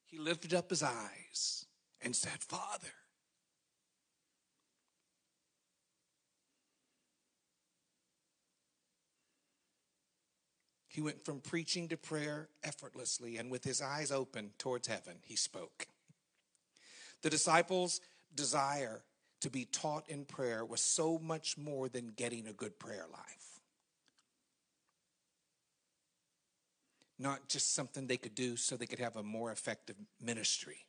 He 0.06 0.18
lifted 0.18 0.54
up 0.54 0.70
his 0.70 0.82
eyes 0.82 1.66
and 2.00 2.14
said, 2.14 2.40
Father. 2.40 2.88
He 10.96 11.02
went 11.02 11.26
from 11.26 11.40
preaching 11.40 11.88
to 11.88 11.98
prayer 11.98 12.48
effortlessly, 12.64 13.36
and 13.36 13.50
with 13.50 13.64
his 13.64 13.82
eyes 13.82 14.10
open 14.10 14.52
towards 14.56 14.88
heaven, 14.88 15.18
he 15.26 15.36
spoke. 15.36 15.88
The 17.20 17.28
disciples' 17.28 18.00
desire 18.34 19.02
to 19.40 19.50
be 19.50 19.66
taught 19.66 20.08
in 20.08 20.24
prayer 20.24 20.64
was 20.64 20.80
so 20.80 21.18
much 21.18 21.58
more 21.58 21.90
than 21.90 22.14
getting 22.16 22.46
a 22.46 22.54
good 22.54 22.78
prayer 22.78 23.04
life. 23.12 23.60
Not 27.18 27.46
just 27.46 27.74
something 27.74 28.06
they 28.06 28.16
could 28.16 28.34
do 28.34 28.56
so 28.56 28.78
they 28.78 28.86
could 28.86 28.98
have 28.98 29.16
a 29.16 29.22
more 29.22 29.52
effective 29.52 29.96
ministry, 30.18 30.86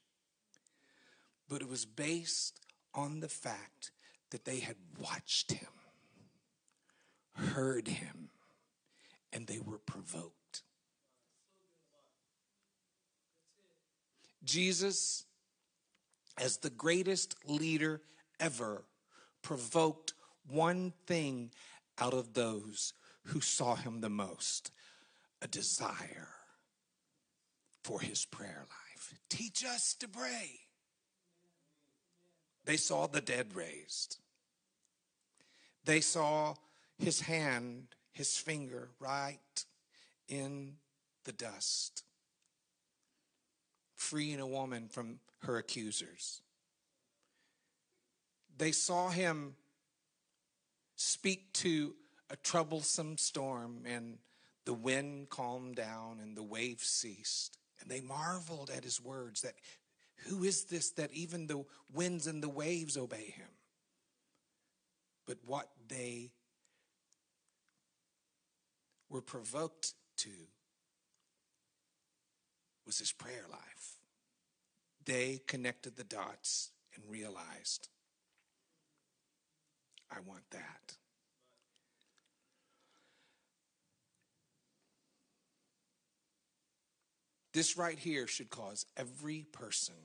but 1.49 1.61
it 1.61 1.67
was 1.67 1.83
based 1.83 2.61
on 2.95 3.19
the 3.19 3.27
fact 3.27 3.91
that 4.29 4.45
they 4.45 4.59
had 4.59 4.77
watched 5.01 5.51
him, 5.51 5.67
heard 7.33 7.89
him, 7.89 8.29
and 9.33 9.47
they 9.47 9.59
were 9.59 9.79
provoked. 9.79 10.63
Jesus, 14.43 15.25
as 16.37 16.57
the 16.57 16.69
greatest 16.69 17.35
leader 17.45 18.01
ever, 18.39 18.85
provoked 19.41 20.13
one 20.49 20.93
thing 21.05 21.51
out 21.99 22.13
of 22.13 22.33
those 22.33 22.93
who 23.23 23.41
saw 23.41 23.75
him 23.75 23.99
the 23.99 24.09
most 24.09 24.71
a 25.41 25.47
desire 25.47 26.29
for 27.83 27.99
his 27.99 28.25
prayer 28.25 28.65
life. 28.69 29.19
Teach 29.29 29.65
us 29.65 29.93
to 29.99 30.07
pray. 30.07 30.59
They 32.65 32.77
saw 32.77 33.07
the 33.07 33.21
dead 33.21 33.55
raised. 33.55 34.17
They 35.85 36.01
saw 36.01 36.55
his 36.97 37.21
hand 37.21 37.95
his 38.17 38.35
finger 38.35 38.89
right 38.99 39.65
in 40.27 40.73
the 41.23 41.31
dust. 41.31 42.03
freeing 43.93 44.39
a 44.39 44.47
woman 44.47 44.87
from 44.87 45.19
her 45.39 45.57
accusers. 45.57 46.41
They 48.57 48.71
saw 48.71 49.09
him 49.09 49.55
speak 50.95 51.51
to 51.53 51.95
a 52.29 52.35
troublesome 52.35 53.17
storm, 53.17 53.83
and 53.85 54.19
the 54.65 54.73
wind 54.73 55.29
calmed 55.29 55.75
down 55.75 56.19
and 56.21 56.37
the 56.37 56.43
waves 56.43 56.87
ceased. 56.87 57.57
And 57.79 57.89
they 57.89 58.01
marveled 58.01 58.69
at 58.69 58.83
his 58.83 59.01
words 59.01 59.41
that 59.41 59.55
who 60.27 60.43
is 60.43 60.65
this 60.65 60.91
that 60.91 61.11
even 61.11 61.47
the 61.47 61.65
winds 61.91 62.27
and 62.27 62.41
the 62.41 62.49
waves 62.49 62.97
obey 62.97 63.33
him? 63.35 63.49
But 65.25 65.37
what 65.45 65.69
they 65.87 66.31
were 69.09 69.21
provoked 69.21 69.93
to 70.17 70.29
was 72.85 72.99
his 72.99 73.11
prayer 73.11 73.45
life. 73.51 73.97
They 75.05 75.41
connected 75.47 75.95
the 75.95 76.03
dots 76.03 76.71
and 76.95 77.03
realized, 77.09 77.89
I 80.09 80.19
want 80.25 80.43
that. 80.51 80.95
This 87.53 87.77
right 87.77 87.97
here 87.97 88.27
should 88.27 88.49
cause 88.49 88.85
every 88.95 89.45
person, 89.51 89.95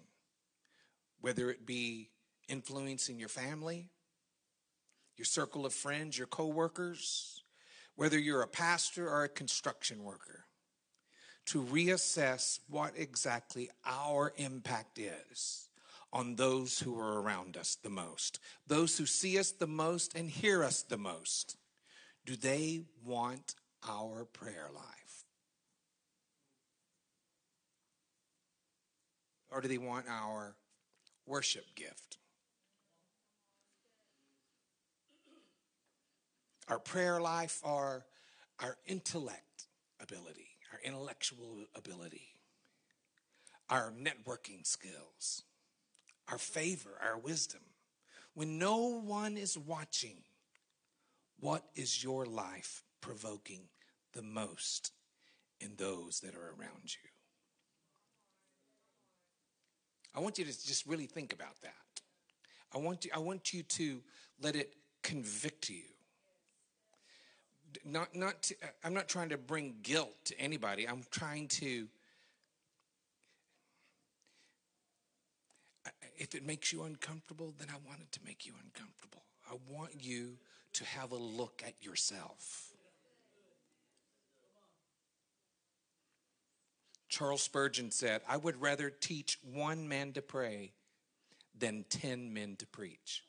whether 1.21 1.51
it 1.51 1.67
be 1.67 2.11
influencing 2.49 3.19
your 3.19 3.29
family, 3.29 3.89
your 5.17 5.25
circle 5.27 5.67
of 5.67 5.75
friends, 5.75 6.17
your 6.17 6.27
coworkers, 6.27 7.42
whether 7.97 8.19
you're 8.19 8.43
a 8.43 8.49
pastor 8.49 9.09
or 9.09 9.25
a 9.25 9.29
construction 9.29 10.03
worker, 10.03 10.45
to 11.47 11.63
reassess 11.63 12.61
what 12.69 12.93
exactly 12.97 13.71
our 13.85 14.33
impact 14.37 14.99
is 14.99 15.69
on 16.13 16.37
those 16.37 16.79
who 16.79 16.99
are 16.99 17.21
around 17.21 17.57
us 17.57 17.77
the 17.83 17.91
most, 17.91 18.39
those 18.67 18.99
who 18.99 19.07
see 19.07 19.39
us 19.39 19.51
the 19.51 19.67
most 19.67 20.15
and 20.15 20.31
hear 20.31 20.63
us 20.63 20.83
the 20.83 20.99
most. 20.99 21.57
Do 22.27 22.37
they 22.37 22.83
want 23.05 23.55
our 23.89 24.25
prayer 24.25 24.69
life? 24.75 25.25
Or 29.51 29.61
do 29.61 29.69
they 29.69 29.79
want 29.79 30.07
our 30.09 30.55
worship 31.27 31.75
gift? 31.75 32.19
Our 36.69 36.79
prayer 36.79 37.21
life, 37.21 37.61
our, 37.65 38.05
our 38.61 38.77
intellect 38.87 39.67
ability, 40.01 40.49
our 40.73 40.79
intellectual 40.85 41.67
ability, 41.75 42.29
our 43.69 43.93
networking 43.93 44.67
skills, 44.67 45.43
our 46.31 46.39
favor, 46.39 46.99
our 47.03 47.19
wisdom. 47.19 47.61
When 48.35 48.59
no 48.59 49.01
one 49.01 49.37
is 49.37 49.59
watching, 49.59 50.19
what 51.41 51.65
is 51.75 52.03
your 52.03 52.25
life 52.25 52.83
provoking 53.01 53.69
the 54.13 54.23
most 54.23 54.93
in 55.61 55.75
those 55.77 56.21
that 56.21 56.35
are 56.35 56.55
around 56.59 56.85
you? 56.85 57.09
I 60.15 60.21
want 60.21 60.39
you 60.39 60.45
to 60.45 60.51
just 60.51 60.87
really 60.87 61.07
think 61.07 61.33
about 61.33 61.61
that. 61.63 61.73
I 62.75 62.79
want, 62.79 63.05
you, 63.05 63.11
I 63.15 63.19
want 63.19 63.53
you 63.53 63.63
to 63.63 64.01
let 64.41 64.57
it 64.57 64.75
convict 65.03 65.69
you. 65.69 65.83
Not, 67.85 68.15
not 68.15 68.43
to, 68.45 68.55
uh, 68.63 68.67
I'm 68.85 68.95
not 68.95 69.09
trying 69.09 69.31
to 69.31 69.39
bring 69.39 69.75
guilt 69.83 70.15
to 70.27 70.39
anybody. 70.41 70.89
I'm 70.89 71.03
trying 71.11 71.49
to, 71.49 71.87
if 76.17 76.35
it 76.35 76.45
makes 76.45 76.73
you 76.73 76.83
uncomfortable, 76.83 77.55
then 77.59 77.69
I 77.71 77.77
want 77.87 78.01
it 78.01 78.13
to 78.13 78.21
make 78.25 78.47
you 78.47 78.53
uncomfortable. 78.63 79.23
I 79.51 79.57
want 79.69 79.93
you 80.01 80.39
to 80.75 80.85
have 80.85 81.13
a 81.13 81.17
look 81.17 81.63
at 81.67 81.75
yourself. 81.85 82.73
Charles 87.09 87.43
Spurgeon 87.43 87.91
said, 87.91 88.23
I 88.27 88.39
would 88.39 88.61
rather 88.61 88.89
teach 88.89 89.39
one 89.43 89.87
man 89.87 90.13
to 90.13 90.23
pray 90.23 90.73
than 91.59 91.85
10 91.91 92.33
men 92.33 92.57
to 92.57 92.67
preach. 92.67 93.23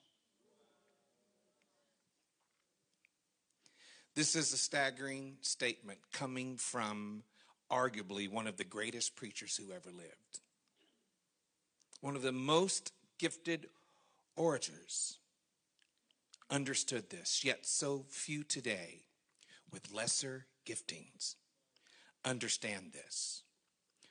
This 4.16 4.36
is 4.36 4.54
a 4.54 4.58
staggering 4.58 5.38
statement 5.42 6.00
coming 6.12 6.58
from 6.58 7.24
arguably 7.72 8.30
one 8.30 8.48
of 8.48 8.58
the 8.58 8.64
greatest 8.64 9.16
preachers 9.16 9.58
who 9.58 9.72
ever 9.74 9.92
lived, 9.92 10.40
one 12.02 12.16
of 12.16 12.22
the 12.22 12.32
most 12.32 12.92
gifted 13.18 13.68
orators. 14.36 15.18
Understood 16.50 17.10
this, 17.10 17.44
yet 17.44 17.66
so 17.66 18.06
few 18.10 18.44
today 18.44 19.06
with 19.72 19.92
lesser 19.92 20.46
giftings 20.68 21.36
understand 22.26 22.94
this. 22.94 23.44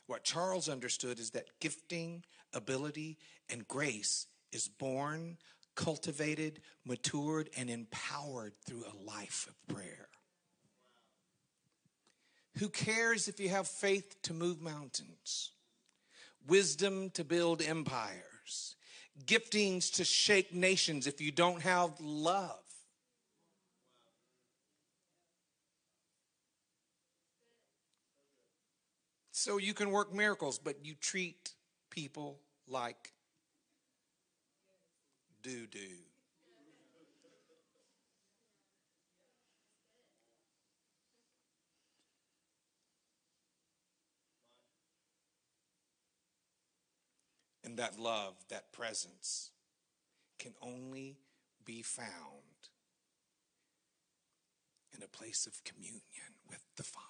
What 0.06 0.24
Charles 0.24 0.68
understood 0.68 1.18
is 1.18 1.30
that 1.30 1.60
gifting, 1.60 2.24
ability, 2.52 3.18
and 3.48 3.66
grace 3.66 4.26
is 4.52 4.68
born, 4.68 5.38
cultivated, 5.74 6.60
matured, 6.84 7.50
and 7.56 7.70
empowered 7.70 8.52
through 8.64 8.84
a 8.84 9.04
life 9.04 9.46
of 9.48 9.74
prayer. 9.74 10.08
Who 12.58 12.68
cares 12.68 13.28
if 13.28 13.40
you 13.40 13.48
have 13.48 13.66
faith 13.66 14.20
to 14.22 14.34
move 14.34 14.60
mountains, 14.60 15.52
wisdom 16.46 17.10
to 17.10 17.24
build 17.24 17.62
empires, 17.62 18.76
giftings 19.24 19.90
to 19.94 20.04
shake 20.04 20.54
nations 20.54 21.06
if 21.06 21.20
you 21.20 21.30
don't 21.30 21.62
have 21.62 21.92
love? 22.00 22.58
So 29.30 29.56
you 29.56 29.74
can 29.74 29.90
work 29.90 30.14
miracles, 30.14 30.58
but 30.58 30.84
you 30.84 30.94
treat 30.94 31.54
people 31.90 32.38
like 32.68 33.12
doo 35.42 35.66
doo. 35.66 35.78
And 47.64 47.78
that 47.78 47.98
love, 47.98 48.34
that 48.50 48.72
presence, 48.72 49.50
can 50.38 50.52
only 50.60 51.16
be 51.64 51.82
found 51.82 52.08
in 54.94 55.02
a 55.02 55.06
place 55.06 55.46
of 55.46 55.62
communion 55.64 56.02
with 56.48 56.60
the 56.76 56.82
Father. 56.82 57.02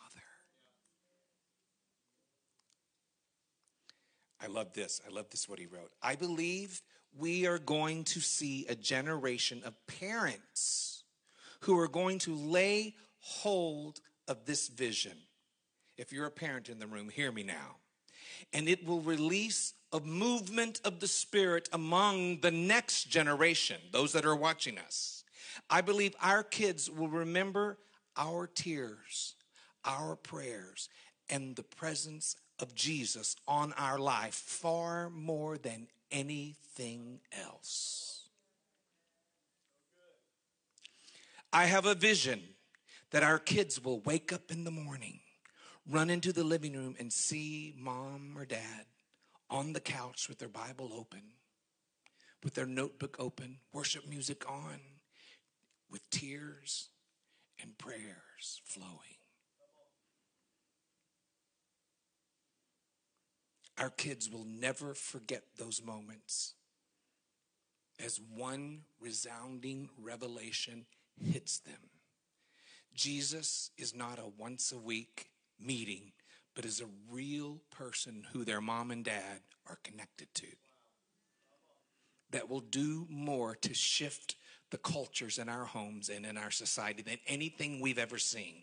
I 4.40 4.46
love 4.46 4.72
this. 4.74 5.00
I 5.06 5.12
love 5.12 5.30
this, 5.30 5.48
what 5.48 5.58
he 5.58 5.66
wrote. 5.66 5.92
I 6.02 6.16
believe 6.16 6.82
we 7.18 7.46
are 7.46 7.58
going 7.58 8.04
to 8.04 8.20
see 8.20 8.66
a 8.68 8.74
generation 8.74 9.62
of 9.64 9.74
parents 9.86 11.04
who 11.60 11.78
are 11.78 11.88
going 11.88 12.18
to 12.20 12.34
lay 12.34 12.94
hold 13.18 14.00
of 14.28 14.44
this 14.46 14.68
vision. 14.68 15.16
If 15.96 16.12
you're 16.12 16.26
a 16.26 16.30
parent 16.30 16.68
in 16.68 16.78
the 16.78 16.86
room, 16.86 17.08
hear 17.08 17.30
me 17.30 17.42
now. 17.42 17.76
And 18.52 18.68
it 18.68 18.84
will 18.84 19.00
release 19.00 19.74
a 19.92 20.00
movement 20.00 20.80
of 20.84 21.00
the 21.00 21.08
Spirit 21.08 21.68
among 21.72 22.40
the 22.40 22.50
next 22.50 23.04
generation, 23.04 23.76
those 23.92 24.12
that 24.12 24.24
are 24.24 24.34
watching 24.34 24.78
us. 24.78 25.24
I 25.68 25.82
believe 25.82 26.14
our 26.20 26.42
kids 26.42 26.90
will 26.90 27.08
remember 27.08 27.78
our 28.16 28.46
tears, 28.46 29.34
our 29.84 30.16
prayers, 30.16 30.88
and 31.28 31.54
the 31.56 31.62
presence 31.62 32.36
of 32.58 32.74
Jesus 32.74 33.36
on 33.46 33.72
our 33.74 33.98
life 33.98 34.34
far 34.34 35.10
more 35.10 35.58
than 35.58 35.88
anything 36.12 37.20
else. 37.44 38.28
I 41.52 41.64
have 41.64 41.86
a 41.86 41.94
vision 41.94 42.40
that 43.10 43.22
our 43.22 43.38
kids 43.38 43.82
will 43.82 44.00
wake 44.00 44.32
up 44.32 44.50
in 44.50 44.64
the 44.64 44.70
morning, 44.70 45.20
run 45.88 46.08
into 46.08 46.32
the 46.32 46.44
living 46.44 46.74
room, 46.74 46.94
and 46.98 47.12
see 47.12 47.74
mom 47.76 48.34
or 48.36 48.46
dad 48.46 48.86
on 49.50 49.72
the 49.72 49.80
couch 49.80 50.28
with 50.28 50.38
their 50.38 50.48
Bible 50.48 50.90
open, 50.94 51.22
with 52.42 52.54
their 52.54 52.66
notebook 52.66 53.16
open, 53.18 53.58
worship 53.72 54.08
music 54.08 54.48
on, 54.48 54.80
with 55.90 56.08
tears 56.10 56.88
and 57.60 57.76
prayers 57.76 58.62
flowing. 58.64 59.21
Our 63.78 63.90
kids 63.90 64.30
will 64.30 64.44
never 64.44 64.94
forget 64.94 65.42
those 65.58 65.82
moments 65.82 66.54
as 68.04 68.20
one 68.34 68.80
resounding 69.00 69.88
revelation 70.00 70.86
hits 71.20 71.58
them. 71.58 71.78
Jesus 72.94 73.70
is 73.78 73.94
not 73.94 74.18
a 74.18 74.28
once 74.38 74.72
a 74.72 74.78
week 74.78 75.30
meeting, 75.58 76.12
but 76.54 76.64
is 76.64 76.80
a 76.80 76.88
real 77.10 77.60
person 77.70 78.24
who 78.32 78.44
their 78.44 78.60
mom 78.60 78.90
and 78.90 79.04
dad 79.04 79.40
are 79.68 79.78
connected 79.82 80.28
to. 80.34 80.46
That 82.30 82.48
will 82.48 82.60
do 82.60 83.06
more 83.10 83.56
to 83.56 83.74
shift 83.74 84.36
the 84.70 84.78
cultures 84.78 85.38
in 85.38 85.48
our 85.48 85.64
homes 85.64 86.08
and 86.08 86.24
in 86.24 86.36
our 86.36 86.50
society 86.50 87.02
than 87.02 87.18
anything 87.26 87.80
we've 87.80 87.98
ever 87.98 88.18
seen. 88.18 88.54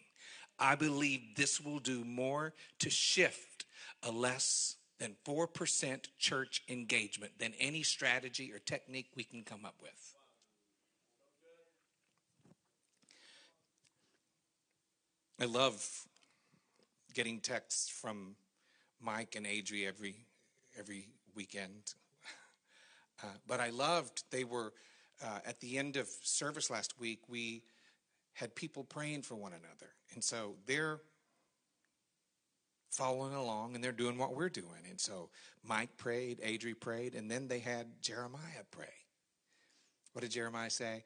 I 0.57 0.75
believe 0.75 1.21
this 1.35 1.61
will 1.61 1.79
do 1.79 2.03
more 2.03 2.53
to 2.79 2.89
shift 2.89 3.65
a 4.03 4.11
less 4.11 4.75
than 4.99 5.15
4% 5.25 6.05
church 6.17 6.63
engagement 6.69 7.31
than 7.39 7.53
any 7.59 7.83
strategy 7.83 8.51
or 8.53 8.59
technique 8.59 9.09
we 9.15 9.23
can 9.23 9.43
come 9.43 9.65
up 9.65 9.75
with. 9.81 10.15
I 15.41 15.45
love 15.45 16.05
getting 17.13 17.39
texts 17.39 17.89
from 17.89 18.35
Mike 18.99 19.35
and 19.35 19.45
Adri 19.45 19.87
every 19.87 20.15
every 20.77 21.07
weekend. 21.35 21.93
Uh, 23.21 23.27
but 23.45 23.59
I 23.59 23.69
loved 23.69 24.23
they 24.31 24.45
were 24.45 24.71
uh, 25.21 25.39
at 25.45 25.59
the 25.59 25.77
end 25.77 25.97
of 25.97 26.07
service 26.23 26.69
last 26.69 26.97
week. 27.01 27.19
We 27.27 27.63
had 28.31 28.55
people 28.55 28.85
praying 28.85 29.23
for 29.23 29.35
one 29.35 29.51
another, 29.51 29.91
and 30.13 30.23
so 30.23 30.55
they're 30.65 31.01
following 32.91 33.33
along 33.33 33.75
and 33.75 33.83
they're 33.83 33.91
doing 33.91 34.17
what 34.17 34.35
we're 34.35 34.49
doing. 34.49 34.83
And 34.89 34.99
so 34.99 35.29
Mike 35.63 35.95
prayed, 35.97 36.41
Adri 36.41 36.79
prayed, 36.79 37.15
and 37.15 37.29
then 37.29 37.47
they 37.47 37.59
had 37.59 37.87
Jeremiah 38.01 38.63
pray. 38.71 38.85
What 40.13 40.21
did 40.21 40.31
Jeremiah 40.31 40.69
say? 40.69 41.03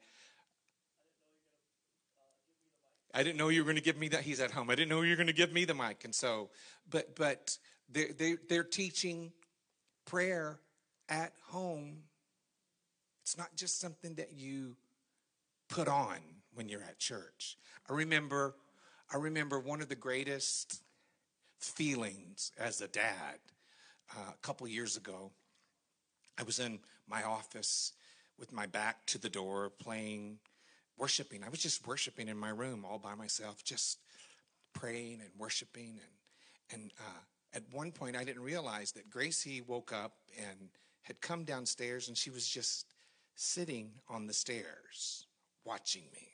I 3.12 3.22
didn't 3.22 3.36
know 3.36 3.48
you 3.48 3.60
were 3.60 3.66
going 3.66 3.76
to 3.76 3.82
give 3.82 3.96
me 3.96 4.08
that. 4.08 4.22
He's 4.22 4.40
at 4.40 4.50
home. 4.50 4.70
I 4.70 4.74
didn't 4.74 4.88
know 4.88 5.02
you 5.02 5.10
were 5.10 5.16
going 5.16 5.28
to 5.28 5.32
give 5.32 5.52
me 5.52 5.64
the 5.64 5.74
mic. 5.74 6.04
And 6.04 6.14
so, 6.14 6.50
but 6.90 7.14
but 7.14 7.56
they're, 7.88 8.12
they, 8.12 8.36
they're 8.48 8.64
teaching 8.64 9.32
prayer 10.04 10.58
at 11.08 11.32
home. 11.46 11.98
It's 13.22 13.38
not 13.38 13.54
just 13.56 13.80
something 13.80 14.14
that 14.16 14.32
you 14.32 14.76
put 15.68 15.86
on 15.86 16.16
when 16.54 16.68
you're 16.68 16.82
at 16.82 16.98
church. 16.98 17.56
I 17.88 17.92
remember, 17.92 18.56
I 19.12 19.16
remember 19.16 19.60
one 19.60 19.80
of 19.80 19.88
the 19.88 19.94
greatest 19.94 20.82
feelings 21.68 22.52
as 22.58 22.80
a 22.80 22.88
dad 22.88 23.38
uh, 24.16 24.30
a 24.32 24.46
couple 24.46 24.66
years 24.68 24.96
ago. 24.96 25.30
I 26.38 26.42
was 26.42 26.58
in 26.58 26.80
my 27.08 27.22
office 27.22 27.92
with 28.38 28.52
my 28.52 28.66
back 28.66 29.06
to 29.06 29.18
the 29.18 29.28
door 29.28 29.70
playing 29.78 30.38
worshiping. 30.98 31.42
I 31.44 31.48
was 31.48 31.60
just 31.60 31.86
worshiping 31.86 32.28
in 32.28 32.36
my 32.36 32.50
room 32.50 32.84
all 32.84 32.98
by 32.98 33.14
myself, 33.14 33.64
just 33.64 33.98
praying 34.72 35.20
and 35.20 35.30
worshiping. 35.38 36.00
And, 36.70 36.80
and 36.82 36.92
uh, 36.98 37.20
at 37.54 37.62
one 37.72 37.92
point, 37.92 38.16
I 38.16 38.24
didn't 38.24 38.42
realize 38.42 38.92
that 38.92 39.10
Gracie 39.10 39.60
woke 39.60 39.92
up 39.92 40.14
and 40.38 40.70
had 41.02 41.20
come 41.20 41.44
downstairs 41.44 42.08
and 42.08 42.16
she 42.16 42.30
was 42.30 42.48
just 42.48 42.86
sitting 43.34 43.90
on 44.08 44.26
the 44.26 44.32
stairs 44.32 45.26
watching 45.64 46.04
me. 46.12 46.33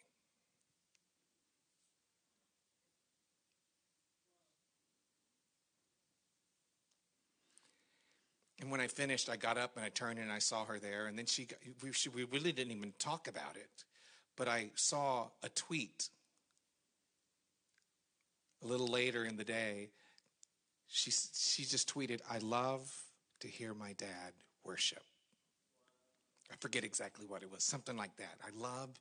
When 8.71 8.81
I 8.81 8.87
finished, 8.87 9.29
I 9.29 9.37
got 9.37 9.59
up 9.59 9.77
and 9.77 9.85
I 9.85 9.89
turned 9.89 10.19
and 10.19 10.33
I 10.33 10.39
saw 10.39 10.65
her 10.65 10.79
there. 10.79 11.07
And 11.07 11.19
then 11.19 11.27
she, 11.27 11.49
we, 11.83 11.93
she, 11.93 12.09
we 12.09 12.25
really 12.25 12.53
didn't 12.53 12.73
even 12.77 12.93
talk 12.99 13.29
about 13.29 13.57
it 13.57 13.85
but 14.41 14.49
I 14.49 14.71
saw 14.75 15.27
a 15.43 15.51
tweet 15.51 16.09
a 18.65 18.67
little 18.67 18.87
later 18.87 19.27
in 19.27 19.37
the 19.37 19.45
day. 19.45 19.91
She, 20.89 21.11
she 21.11 21.65
just 21.65 21.93
tweeted, 21.93 22.21
I 22.29 22.39
love 22.39 22.91
to 23.41 23.49
hear 23.49 23.75
my 23.75 23.93
dad 23.93 24.33
worship. 24.65 25.03
I 26.51 26.55
forget 26.59 26.85
exactly 26.85 27.27
what 27.27 27.43
it 27.43 27.53
was, 27.53 27.63
something 27.63 27.99
like 27.99 28.17
that. 28.17 28.37
I 28.43 28.49
love 28.59 28.99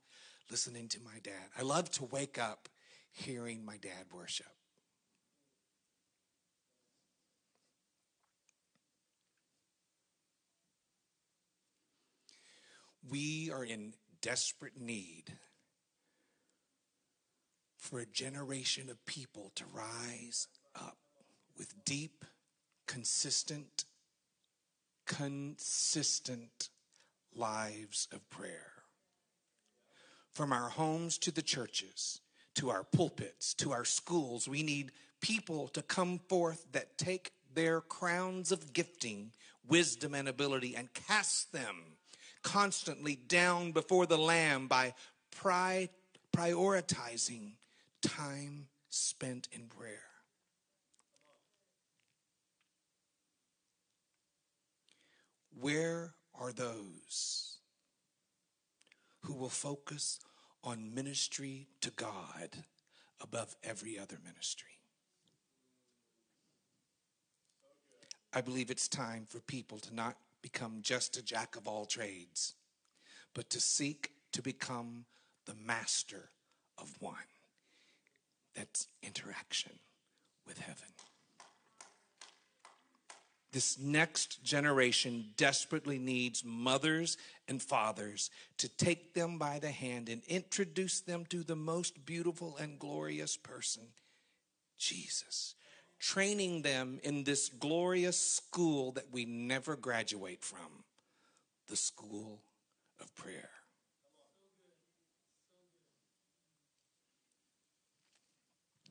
listening 0.50 0.88
to 0.88 1.00
my 1.00 1.18
dad. 1.22 1.48
I 1.58 1.62
love 1.62 1.90
to 1.92 2.04
wake 2.04 2.38
up 2.38 2.68
hearing 3.10 3.64
my 3.64 3.78
dad 3.78 4.12
worship. 4.12 4.59
We 13.10 13.50
are 13.50 13.64
in 13.64 13.94
desperate 14.22 14.80
need 14.80 15.32
for 17.76 17.98
a 17.98 18.06
generation 18.06 18.88
of 18.88 19.04
people 19.04 19.50
to 19.56 19.64
rise 19.74 20.46
up 20.76 20.98
with 21.58 21.84
deep, 21.84 22.24
consistent, 22.86 23.84
consistent 25.06 26.68
lives 27.34 28.06
of 28.12 28.30
prayer. 28.30 28.74
From 30.32 30.52
our 30.52 30.68
homes 30.68 31.18
to 31.18 31.32
the 31.32 31.42
churches, 31.42 32.20
to 32.54 32.70
our 32.70 32.84
pulpits, 32.84 33.54
to 33.54 33.72
our 33.72 33.84
schools, 33.84 34.46
we 34.46 34.62
need 34.62 34.92
people 35.20 35.66
to 35.68 35.82
come 35.82 36.20
forth 36.28 36.64
that 36.70 36.96
take 36.96 37.32
their 37.54 37.80
crowns 37.80 38.52
of 38.52 38.72
gifting, 38.72 39.32
wisdom, 39.66 40.14
and 40.14 40.28
ability 40.28 40.76
and 40.76 40.94
cast 40.94 41.52
them 41.52 41.96
constantly 42.42 43.16
down 43.16 43.72
before 43.72 44.06
the 44.06 44.18
Lamb 44.18 44.68
by 44.68 44.94
pri- 45.30 45.88
prioritizing 46.34 47.52
time 48.02 48.68
spent 48.88 49.48
in 49.52 49.66
prayer. 49.66 50.02
Where 55.60 56.14
are 56.34 56.52
those 56.52 57.58
who 59.20 59.34
will 59.34 59.50
focus 59.50 60.18
on 60.64 60.94
ministry 60.94 61.68
to 61.82 61.90
God 61.90 62.64
above 63.20 63.54
every 63.62 63.98
other 63.98 64.16
ministry? 64.24 64.68
I 68.32 68.40
believe 68.40 68.70
it's 68.70 68.88
time 68.88 69.26
for 69.28 69.40
people 69.40 69.78
to 69.80 69.94
not 69.94 70.16
become 70.42 70.78
just 70.82 71.16
a 71.16 71.22
jack 71.22 71.56
of 71.56 71.66
all 71.68 71.84
trades, 71.84 72.54
but 73.34 73.50
to 73.50 73.60
seek 73.60 74.12
to 74.32 74.42
become 74.42 75.04
the 75.46 75.54
master 75.54 76.30
of 76.78 76.94
one. 77.00 77.14
That's 78.54 78.86
interaction 79.02 79.72
with 80.46 80.58
heaven. 80.58 80.88
This 83.52 83.78
next 83.80 84.44
generation 84.44 85.30
desperately 85.36 85.98
needs 85.98 86.44
mothers 86.44 87.16
and 87.48 87.60
fathers 87.60 88.30
to 88.58 88.68
take 88.68 89.12
them 89.12 89.38
by 89.38 89.58
the 89.58 89.70
hand 89.70 90.08
and 90.08 90.22
introduce 90.28 91.00
them 91.00 91.26
to 91.30 91.42
the 91.42 91.56
most 91.56 92.06
beautiful 92.06 92.56
and 92.60 92.78
glorious 92.78 93.36
person, 93.36 93.82
Jesus 94.78 95.56
training 96.00 96.62
them 96.62 96.98
in 97.02 97.24
this 97.24 97.50
glorious 97.50 98.18
school 98.18 98.90
that 98.92 99.12
we 99.12 99.26
never 99.26 99.76
graduate 99.76 100.42
from 100.42 100.84
the 101.68 101.76
school 101.76 102.40
of 103.00 103.14
prayer. 103.14 103.50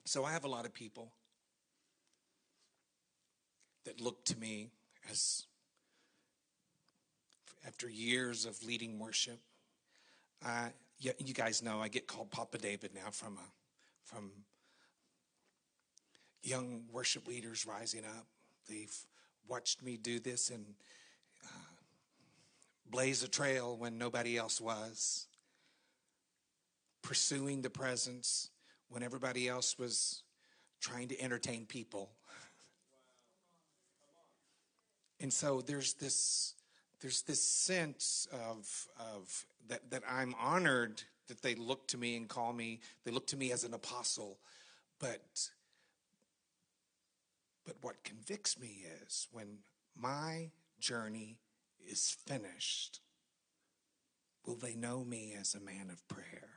So 0.05 0.23
I 0.23 0.31
have 0.31 0.43
a 0.43 0.47
lot 0.47 0.65
of 0.65 0.73
people 0.73 1.11
that 3.85 3.99
look 3.99 4.23
to 4.25 4.39
me 4.39 4.69
as, 5.09 5.45
after 7.67 7.89
years 7.89 8.45
of 8.45 8.63
leading 8.63 8.99
worship, 8.99 9.39
I, 10.43 10.69
you 10.99 11.33
guys 11.33 11.61
know 11.61 11.79
I 11.79 11.89
get 11.89 12.07
called 12.07 12.31
Papa 12.31 12.57
David 12.57 12.93
now 12.93 13.11
from 13.11 13.37
a, 13.37 13.51
from 14.03 14.31
young 16.43 16.83
worship 16.91 17.27
leaders 17.27 17.65
rising 17.65 18.05
up. 18.05 18.25
They've 18.67 18.95
watched 19.47 19.83
me 19.83 19.97
do 19.97 20.19
this 20.19 20.49
and 20.49 20.65
uh, 21.43 21.71
blaze 22.89 23.23
a 23.23 23.27
trail 23.27 23.75
when 23.77 23.97
nobody 23.97 24.37
else 24.37 24.61
was, 24.61 25.27
pursuing 27.01 27.61
the 27.61 27.69
presence 27.69 28.49
when 28.89 29.03
everybody 29.03 29.47
else 29.47 29.77
was 29.77 30.23
trying 30.79 31.07
to 31.09 31.21
entertain 31.21 31.65
people. 31.65 32.11
And 35.21 35.33
so 35.33 35.59
there's 35.59 35.95
this 35.95 36.55
there's 37.01 37.23
this 37.23 37.43
sense 37.43 38.25
of 38.31 38.87
of 38.97 39.45
that 39.67 39.91
that 39.91 40.03
I'm 40.09 40.33
honored 40.39 41.03
that 41.27 41.41
they 41.41 41.55
look 41.55 41.89
to 41.89 41.97
me 41.97 42.15
and 42.15 42.29
call 42.29 42.53
me 42.53 42.79
they 43.03 43.11
look 43.11 43.27
to 43.27 43.35
me 43.35 43.51
as 43.51 43.65
an 43.65 43.73
apostle, 43.73 44.37
but 44.97 45.49
but 47.69 47.77
what 47.81 48.03
convicts 48.03 48.59
me 48.59 48.83
is 49.05 49.27
when 49.31 49.59
my 49.95 50.49
journey 50.79 51.37
is 51.87 52.17
finished, 52.25 52.99
will 54.43 54.55
they 54.55 54.73
know 54.73 55.03
me 55.03 55.35
as 55.39 55.53
a 55.53 55.59
man 55.59 55.91
of 55.91 56.07
prayer? 56.07 56.49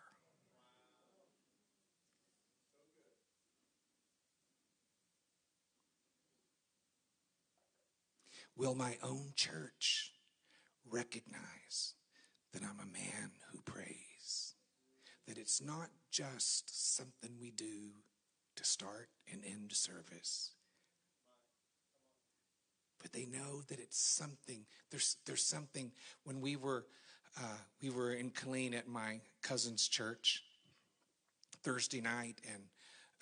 Will 8.57 8.75
my 8.75 8.96
own 9.03 9.33
church 9.37 10.12
recognize 10.90 11.92
that 12.55 12.62
I'm 12.62 12.81
a 12.81 12.90
man 12.90 13.33
who 13.51 13.61
prays? 13.61 14.55
That 15.29 15.37
it's 15.37 15.61
not 15.61 15.90
just 16.11 16.96
something 16.96 17.33
we 17.38 17.51
do 17.51 17.90
to 18.57 18.64
start 18.64 19.11
and 19.31 19.42
end 19.44 19.72
service, 19.72 20.53
but 23.03 23.12
they 23.12 23.27
know 23.27 23.62
that 23.69 23.79
it's 23.81 23.99
something. 23.99 24.65
There's 24.91 25.17
there's 25.27 25.45
something. 25.45 25.91
When 26.25 26.41
we 26.41 26.57
were 26.57 26.87
uh, 27.38 27.59
we 27.83 27.91
were 27.91 28.12
in 28.12 28.31
Killeen 28.31 28.75
at 28.75 28.88
my 28.88 29.21
cousin's 29.43 29.88
church 29.88 30.45
Thursday 31.62 32.01
night, 32.01 32.41
and 32.53 32.62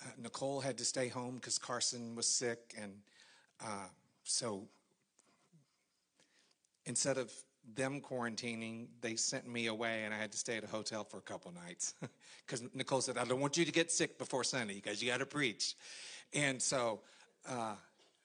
uh, 0.01 0.11
Nicole 0.17 0.61
had 0.61 0.77
to 0.77 0.85
stay 0.85 1.07
home 1.07 1.35
because 1.35 1.57
Carson 1.57 2.15
was 2.15 2.27
sick, 2.27 2.73
and 2.79 2.93
uh, 3.61 3.87
so 4.23 4.67
instead 6.85 7.17
of 7.17 7.31
them 7.75 8.01
quarantining, 8.01 8.87
they 9.01 9.15
sent 9.15 9.47
me 9.47 9.67
away, 9.67 10.03
and 10.03 10.13
I 10.13 10.17
had 10.17 10.31
to 10.31 10.37
stay 10.37 10.57
at 10.57 10.63
a 10.63 10.67
hotel 10.67 11.03
for 11.03 11.17
a 11.17 11.21
couple 11.21 11.51
nights 11.53 11.93
because 12.45 12.63
Nicole 12.73 13.01
said, 13.01 13.17
"I 13.17 13.25
don't 13.25 13.39
want 13.39 13.57
you 13.57 13.65
to 13.65 13.71
get 13.71 13.91
sick 13.91 14.17
before 14.17 14.43
Sunday 14.43 14.75
because 14.75 15.01
you 15.01 15.09
got 15.09 15.17
to 15.17 15.25
preach," 15.25 15.75
and 16.33 16.61
so. 16.61 17.01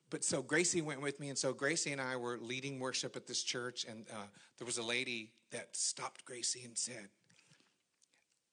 But 0.08 0.22
so 0.22 0.40
Gracie 0.40 0.82
went 0.82 1.00
with 1.00 1.18
me, 1.18 1.28
and 1.28 1.38
so 1.38 1.52
Gracie 1.52 1.92
and 1.92 2.00
I 2.00 2.16
were 2.16 2.38
leading 2.38 2.78
worship 2.78 3.16
at 3.16 3.26
this 3.26 3.42
church, 3.42 3.84
and 3.88 4.06
uh, 4.12 4.26
there 4.58 4.66
was 4.66 4.78
a 4.78 4.82
lady 4.82 5.32
that 5.50 5.76
stopped 5.76 6.24
Gracie 6.24 6.62
and 6.64 6.78
said, 6.78 7.08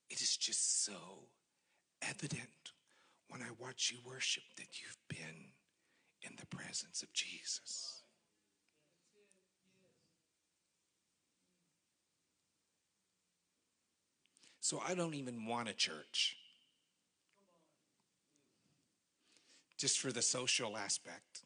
It 0.10 0.22
is 0.22 0.36
just 0.36 0.84
so 0.84 1.28
evident 2.02 2.72
when 3.30 3.42
I 3.42 3.50
watch 3.60 3.92
you 3.94 4.00
worship 4.06 4.44
that 4.58 4.82
you've 4.82 4.98
been 5.08 5.52
in 6.24 6.36
the 6.40 6.46
presence 6.48 7.04
of 7.04 7.14
Jesus. 7.14 8.04
So 14.60 14.82
I 14.88 14.96
don't 14.96 15.14
even 15.14 15.46
want 15.46 15.68
a 15.68 15.74
church. 15.74 16.38
Just 19.84 20.00
for 20.00 20.14
the 20.14 20.22
social 20.22 20.78
aspect. 20.78 21.42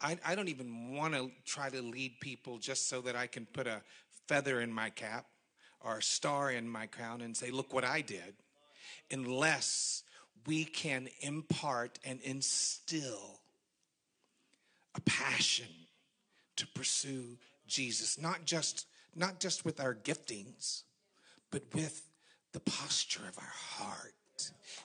I, 0.00 0.18
I 0.26 0.34
don't 0.34 0.48
even 0.48 0.96
want 0.96 1.14
to 1.14 1.30
try 1.46 1.70
to 1.70 1.80
lead 1.80 2.18
people 2.18 2.58
just 2.58 2.88
so 2.88 3.00
that 3.02 3.14
I 3.14 3.28
can 3.28 3.46
put 3.46 3.68
a 3.68 3.80
feather 4.26 4.60
in 4.60 4.72
my 4.72 4.90
cap 4.90 5.24
or 5.80 5.98
a 5.98 6.02
star 6.02 6.50
in 6.50 6.68
my 6.68 6.86
crown 6.86 7.20
and 7.20 7.36
say, 7.36 7.52
look 7.52 7.72
what 7.72 7.84
I 7.84 8.00
did, 8.00 8.34
unless 9.12 10.02
we 10.46 10.64
can 10.64 11.06
impart 11.20 12.00
and 12.04 12.20
instill 12.22 13.38
a 14.96 15.00
passion 15.02 15.72
to 16.56 16.66
pursue 16.66 17.38
Jesus, 17.68 18.20
not 18.20 18.46
just, 18.46 18.88
not 19.14 19.38
just 19.38 19.64
with 19.64 19.78
our 19.78 19.94
giftings, 19.94 20.82
but 21.52 21.62
with 21.72 22.02
the 22.52 22.58
posture 22.58 23.28
of 23.28 23.38
our 23.38 23.54
heart. 23.78 24.14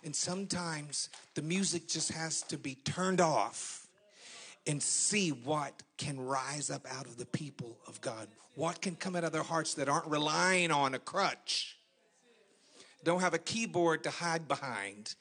And 0.03 0.15
sometimes 0.15 1.09
the 1.35 1.41
music 1.41 1.87
just 1.87 2.11
has 2.11 2.41
to 2.43 2.57
be 2.57 2.75
turned 2.75 3.21
off 3.21 3.87
and 4.65 4.81
see 4.81 5.29
what 5.29 5.83
can 5.97 6.19
rise 6.19 6.69
up 6.69 6.85
out 6.91 7.05
of 7.05 7.17
the 7.17 7.25
people 7.25 7.77
of 7.87 7.99
God. 8.01 8.27
What 8.55 8.81
can 8.81 8.95
come 8.95 9.15
out 9.15 9.23
of 9.23 9.31
their 9.31 9.43
hearts 9.43 9.73
that 9.75 9.89
aren't 9.89 10.07
relying 10.07 10.71
on 10.71 10.93
a 10.93 10.99
crutch, 10.99 11.77
don't 13.03 13.21
have 13.21 13.33
a 13.33 13.39
keyboard 13.39 14.03
to 14.03 14.09
hide 14.09 14.47
behind, 14.47 15.15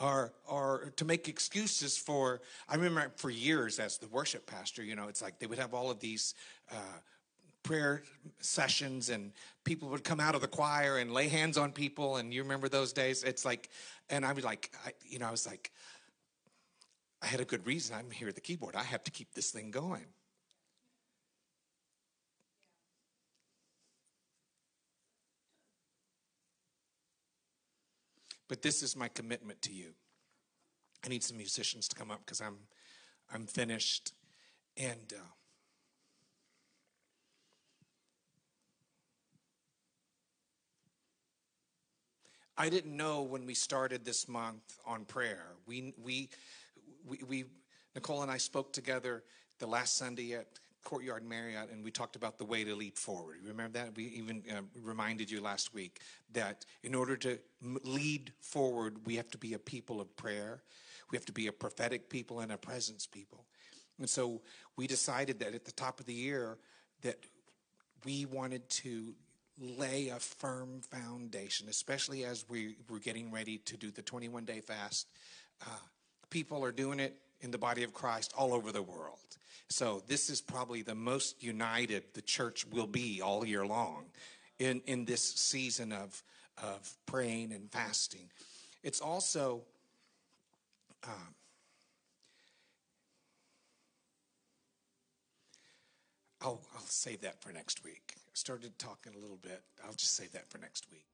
or 0.00 0.32
or 0.46 0.92
to 0.96 1.04
make 1.04 1.28
excuses 1.28 1.96
for. 1.96 2.40
I 2.68 2.76
remember 2.76 3.12
for 3.16 3.30
years 3.30 3.78
as 3.78 3.98
the 3.98 4.08
worship 4.08 4.46
pastor, 4.46 4.82
you 4.82 4.94
know, 4.94 5.08
it's 5.08 5.22
like 5.22 5.38
they 5.38 5.46
would 5.46 5.58
have 5.58 5.74
all 5.74 5.90
of 5.90 6.00
these. 6.00 6.34
Uh, 6.70 6.98
prayer 7.64 8.04
sessions 8.40 9.08
and 9.08 9.32
people 9.64 9.88
would 9.88 10.04
come 10.04 10.20
out 10.20 10.36
of 10.36 10.40
the 10.40 10.48
choir 10.48 10.98
and 10.98 11.12
lay 11.12 11.26
hands 11.28 11.58
on 11.58 11.72
people 11.72 12.16
and 12.16 12.32
you 12.32 12.42
remember 12.42 12.68
those 12.68 12.92
days 12.92 13.24
it's 13.24 13.44
like 13.44 13.68
and 14.10 14.24
i 14.24 14.32
was 14.32 14.44
like 14.44 14.70
I, 14.86 14.92
you 15.08 15.18
know 15.18 15.26
i 15.26 15.30
was 15.30 15.46
like 15.46 15.72
I 17.24 17.26
had 17.26 17.40
a 17.40 17.46
good 17.46 17.66
reason. 17.66 17.96
I'm 17.96 18.10
here 18.10 18.28
at 18.28 18.34
the 18.34 18.42
keyboard. 18.42 18.76
I 18.76 18.82
have 18.82 19.02
to 19.04 19.10
keep 19.10 19.32
this 19.32 19.50
thing 19.50 19.70
going. 19.70 20.04
But 28.46 28.60
this 28.60 28.82
is 28.82 28.94
my 28.94 29.08
commitment 29.08 29.62
to 29.62 29.72
you. 29.72 29.94
I 31.02 31.08
need 31.08 31.22
some 31.22 31.38
musicians 31.38 31.88
to 31.88 31.96
come 31.96 32.10
up 32.10 32.20
because 32.26 32.42
I'm 32.42 32.58
I'm 33.32 33.46
finished 33.46 34.12
and 34.76 35.14
uh, 35.14 35.22
I 42.56 42.68
didn't 42.68 42.96
know 42.96 43.22
when 43.22 43.46
we 43.46 43.54
started 43.54 44.04
this 44.04 44.28
month 44.28 44.78
on 44.86 45.04
prayer. 45.04 45.46
We 45.66 45.92
we 46.02 46.28
we, 47.06 47.18
we 47.26 47.44
Nicole 47.94 48.22
and 48.22 48.30
I 48.30 48.38
spoke 48.38 48.72
together 48.72 49.24
the 49.58 49.66
last 49.66 49.96
Sunday 49.96 50.34
at 50.34 50.46
Courtyard 50.84 51.24
Marriott, 51.24 51.70
and 51.70 51.82
we 51.82 51.90
talked 51.90 52.14
about 52.14 52.38
the 52.38 52.44
way 52.44 52.62
to 52.62 52.74
lead 52.74 52.96
forward. 52.96 53.38
You 53.42 53.48
remember 53.48 53.78
that? 53.78 53.96
We 53.96 54.04
even 54.04 54.42
uh, 54.50 54.60
reminded 54.82 55.30
you 55.30 55.40
last 55.40 55.74
week 55.74 56.00
that 56.32 56.64
in 56.82 56.94
order 56.94 57.16
to 57.16 57.38
lead 57.62 58.32
forward, 58.40 58.98
we 59.06 59.16
have 59.16 59.30
to 59.30 59.38
be 59.38 59.54
a 59.54 59.58
people 59.58 60.00
of 60.00 60.14
prayer. 60.16 60.62
We 61.10 61.16
have 61.16 61.26
to 61.26 61.32
be 61.32 61.46
a 61.46 61.52
prophetic 61.52 62.08
people 62.08 62.40
and 62.40 62.52
a 62.52 62.58
presence 62.58 63.06
people. 63.06 63.46
And 63.98 64.08
so 64.08 64.42
we 64.76 64.86
decided 64.86 65.40
that 65.40 65.54
at 65.54 65.64
the 65.64 65.72
top 65.72 66.00
of 66.00 66.06
the 66.06 66.14
year 66.14 66.58
that 67.02 67.16
we 68.04 68.26
wanted 68.26 68.68
to 68.68 69.14
lay 69.58 70.08
a 70.08 70.18
firm 70.18 70.80
foundation, 70.80 71.68
especially 71.68 72.24
as 72.24 72.44
we 72.48 72.76
were 72.88 72.98
getting 72.98 73.30
ready 73.30 73.58
to 73.58 73.76
do 73.76 73.90
the 73.90 74.02
21 74.02 74.44
day 74.44 74.60
fast. 74.60 75.08
Uh, 75.62 75.70
people 76.30 76.64
are 76.64 76.72
doing 76.72 77.00
it 77.00 77.16
in 77.40 77.50
the 77.50 77.58
body 77.58 77.84
of 77.84 77.92
Christ 77.92 78.32
all 78.36 78.52
over 78.52 78.72
the 78.72 78.82
world. 78.82 79.18
So 79.68 80.02
this 80.06 80.30
is 80.30 80.40
probably 80.40 80.82
the 80.82 80.94
most 80.94 81.42
united 81.42 82.04
the 82.14 82.22
church 82.22 82.66
will 82.66 82.86
be 82.86 83.20
all 83.22 83.46
year 83.46 83.66
long 83.66 84.06
in, 84.58 84.82
in 84.86 85.04
this 85.04 85.22
season 85.22 85.92
of, 85.92 86.22
of 86.62 86.92
praying 87.06 87.52
and 87.52 87.70
fasting. 87.70 88.30
It's 88.82 89.00
also 89.00 89.62
um, 91.04 91.34
I'll, 96.40 96.60
I'll 96.74 96.82
save 96.82 97.22
that 97.22 97.40
for 97.40 97.52
next 97.52 97.84
week. 97.84 98.14
Started 98.34 98.78
talking 98.78 99.14
a 99.14 99.18
little 99.18 99.38
bit. 99.38 99.62
I'll 99.86 99.94
just 99.94 100.16
save 100.16 100.32
that 100.32 100.50
for 100.50 100.58
next 100.58 100.86
week. 100.90 101.06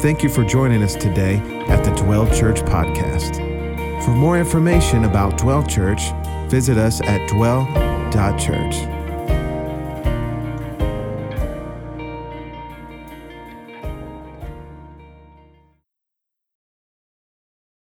Thank 0.00 0.22
you 0.22 0.28
for 0.28 0.44
joining 0.44 0.82
us 0.82 0.94
today 0.94 1.38
at 1.68 1.84
the 1.84 1.90
Dwell 1.92 2.26
Church 2.32 2.60
podcast. 2.60 3.36
For 4.04 4.12
more 4.12 4.38
information 4.38 5.04
about 5.04 5.38
Dwell 5.38 5.64
Church, 5.64 6.12
visit 6.48 6.78
us 6.78 7.00
at 7.02 7.28
dwell.church. 7.30 9.03